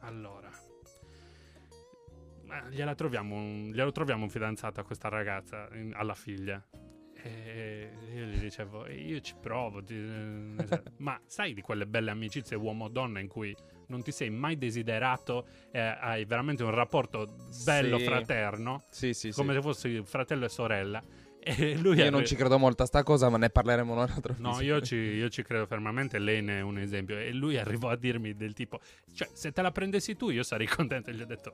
[0.00, 0.50] Allora,
[2.70, 3.36] gliela troviamo
[3.70, 6.62] glielo troviamo un fidanzato a questa ragazza, in- alla figlia.
[7.24, 10.56] E io gli dicevo, "E io ci provo, eh,
[10.98, 13.54] ma sai di quelle belle amicizie uomo-donna in cui
[13.88, 17.26] non ti sei mai desiderato e hai veramente un rapporto
[17.64, 18.04] bello Sì.
[18.04, 21.02] fraterno, Sì, sì, come se fossi fratello e sorella.
[21.44, 24.32] E lui Io arri- non ci credo molto a sta cosa, ma ne parleremo un'altra
[24.38, 27.18] No, io ci, io ci credo fermamente, lei ne è un esempio.
[27.18, 28.78] E lui arrivò a dirmi del tipo,
[29.12, 31.10] cioè, se te la prendessi tu io sarei contento.
[31.10, 31.52] E gli ho detto,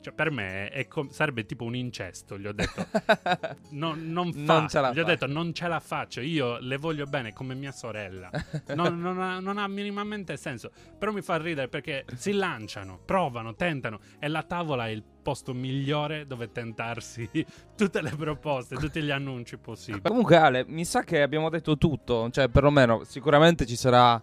[0.00, 2.38] cioè, per me com- sarebbe tipo un incesto.
[2.38, 2.86] Gli ho detto,
[3.70, 4.58] no, non, fa.
[4.58, 5.08] Non ce la Gli ho fa.
[5.08, 8.30] detto, non ce la faccio, io le voglio bene come mia sorella.
[8.74, 10.70] Non, non ha, non ha minimamente senso.
[10.98, 14.00] Però mi fa ridere perché si lanciano, provano, tentano.
[14.18, 17.28] E la tavola è il posto migliore dove tentarsi
[17.76, 20.02] tutte le proposte, tutti gli annunci possibili.
[20.02, 22.30] Comunque, Ale, mi sa che abbiamo detto tutto.
[22.30, 24.22] Cioè, perlomeno, sicuramente ci sarà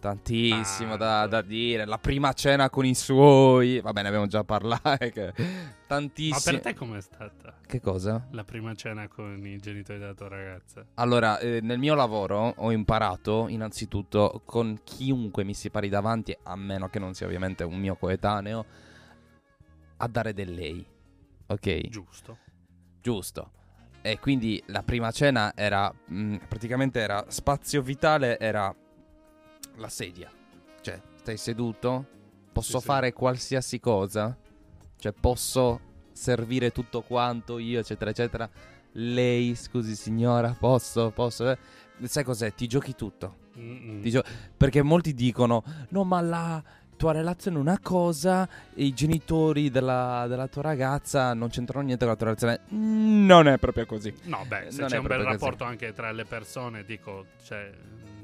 [0.00, 1.28] tantissimo da, Tanto.
[1.28, 1.84] da dire.
[1.84, 3.80] La prima cena con i suoi.
[3.80, 4.96] Va bene, abbiamo già parlato.
[5.12, 5.44] che- Ma
[5.86, 6.40] Tantissimo.
[6.58, 7.58] per te com'è stata?
[7.64, 8.26] Che cosa?
[8.32, 10.84] La prima cena con i genitori della tua ragazza.
[10.94, 16.56] Allora, eh, nel mio lavoro ho imparato, innanzitutto, con chiunque mi si pari davanti, a
[16.56, 18.64] meno che non sia ovviamente un mio coetaneo,
[19.98, 20.84] a dare del lei.
[21.46, 21.88] Ok?
[21.88, 22.38] Giusto.
[23.00, 23.50] Giusto.
[24.02, 28.74] E quindi la prima cena era mh, praticamente era spazio vitale, era
[29.76, 30.30] la sedia.
[30.80, 32.06] Cioè, stai seduto,
[32.52, 32.84] posso Sì, sì.
[32.84, 34.36] fare qualsiasi cosa,
[34.98, 35.80] cioè posso
[36.12, 38.48] servire tutto quanto io, eccetera, eccetera.
[38.92, 41.50] Lei, scusi signora, posso, posso.
[41.50, 41.58] eh?
[42.04, 42.52] Sai cos'è?
[42.54, 43.44] Ti giochi tutto.
[43.52, 44.22] Ti gio-
[44.56, 46.62] Perché molti dicono: No, ma la
[46.96, 52.04] tua relazione è una cosa e i genitori della, della tua ragazza non c'entrano niente
[52.06, 52.60] con la tua relazione.
[53.26, 54.14] Non è proprio così.
[54.24, 55.30] No, beh, se Non c'è un bel così.
[55.30, 57.70] rapporto anche tra le persone, dico, cioè...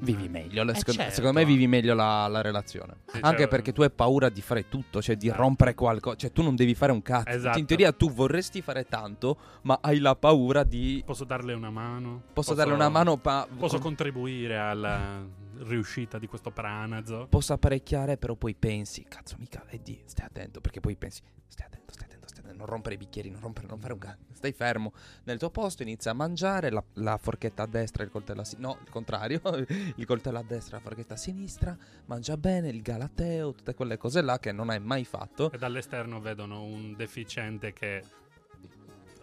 [0.02, 0.64] Vivi meglio.
[0.64, 1.14] le- Eh, secondo, certo.
[1.16, 2.96] secondo me vivi meglio la, la relazione.
[3.06, 5.42] Sì, Anche cioè- perché tu hai paura di fare tutto, cioè di Esatto.
[5.42, 6.16] rompere qualcosa.
[6.16, 7.28] Cioè, tu non devi fare un cazzo.
[7.28, 7.58] Esatto.
[7.58, 11.02] In teoria tu vorresti fare tanto, ma hai la paura di.
[11.06, 12.22] Posso darle una mano?
[12.32, 13.46] Posso, darle una mano, ma.
[13.56, 15.24] Posso con- contribuire alla
[15.64, 17.26] riuscita di questo pranzo?
[17.28, 21.66] posso apparecchiare, però poi pensi, cazzo, mica, vedi, stai attento, perché poi pensi, stai attento,
[21.66, 22.11] stai attento, stai attento,
[22.52, 24.92] non rompere i bicchieri, non rompere, non fare un cazzo, stai fermo
[25.24, 28.68] nel tuo posto, inizia a mangiare, la, la forchetta a destra, il coltello a sinistra,
[28.68, 29.40] no, il contrario,
[29.96, 31.76] il coltello a destra, la forchetta a sinistra,
[32.06, 35.50] mangia bene, il galateo, tutte quelle cose là che non hai mai fatto.
[35.52, 38.02] E dall'esterno vedono un deficiente che...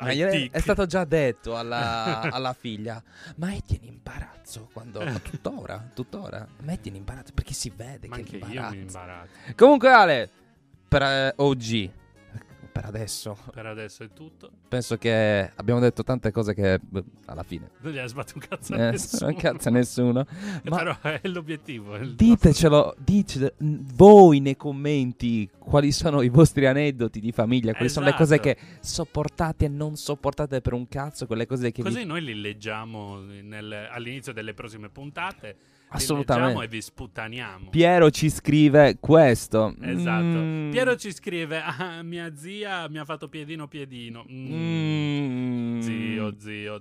[0.02, 0.52] Ma tic.
[0.52, 3.04] è stato già detto alla, alla figlia,
[3.36, 8.22] metti in imbarazzo quando, ma tuttora, tuttora, metti in imbarazzo perché si vede Ma che
[8.22, 8.76] anche io l'imbarazzo.
[8.76, 9.32] mi imbarazzo.
[9.58, 10.30] Comunque Ale,
[10.88, 11.92] per eh, OG,
[12.80, 14.50] per adesso, Per adesso è tutto.
[14.68, 18.48] penso che abbiamo detto tante cose che beh, alla fine Non gli ha sbattuto un
[18.50, 19.30] cazzo a eh, nessuno.
[19.32, 20.26] non cazza nessuno.
[20.64, 21.96] Ma Però è l'obiettivo.
[21.96, 28.06] è ditecelo, dice voi nei commenti quali sono i vostri aneddoti di famiglia, quali sono
[28.06, 28.42] le cose Esatto.
[28.42, 32.06] che sopportate e non sopportate per un cazzo, quelle cose che Così vi...
[32.06, 35.56] noi li leggiamo nel- all'inizio delle prossime puntate.
[35.90, 36.64] Assolutamente.
[36.64, 37.70] e vi sputtaniamo.
[37.70, 39.76] Piero ci scrive questo.
[39.82, 40.24] Esatto.
[40.24, 40.72] Mm.
[40.72, 44.26] Piero ci scrive: ah, Mia zia mi ha fatto piedino piedino.
[44.30, 45.78] Mm.
[45.78, 45.80] Mm.
[45.82, 46.78] Zio, zio,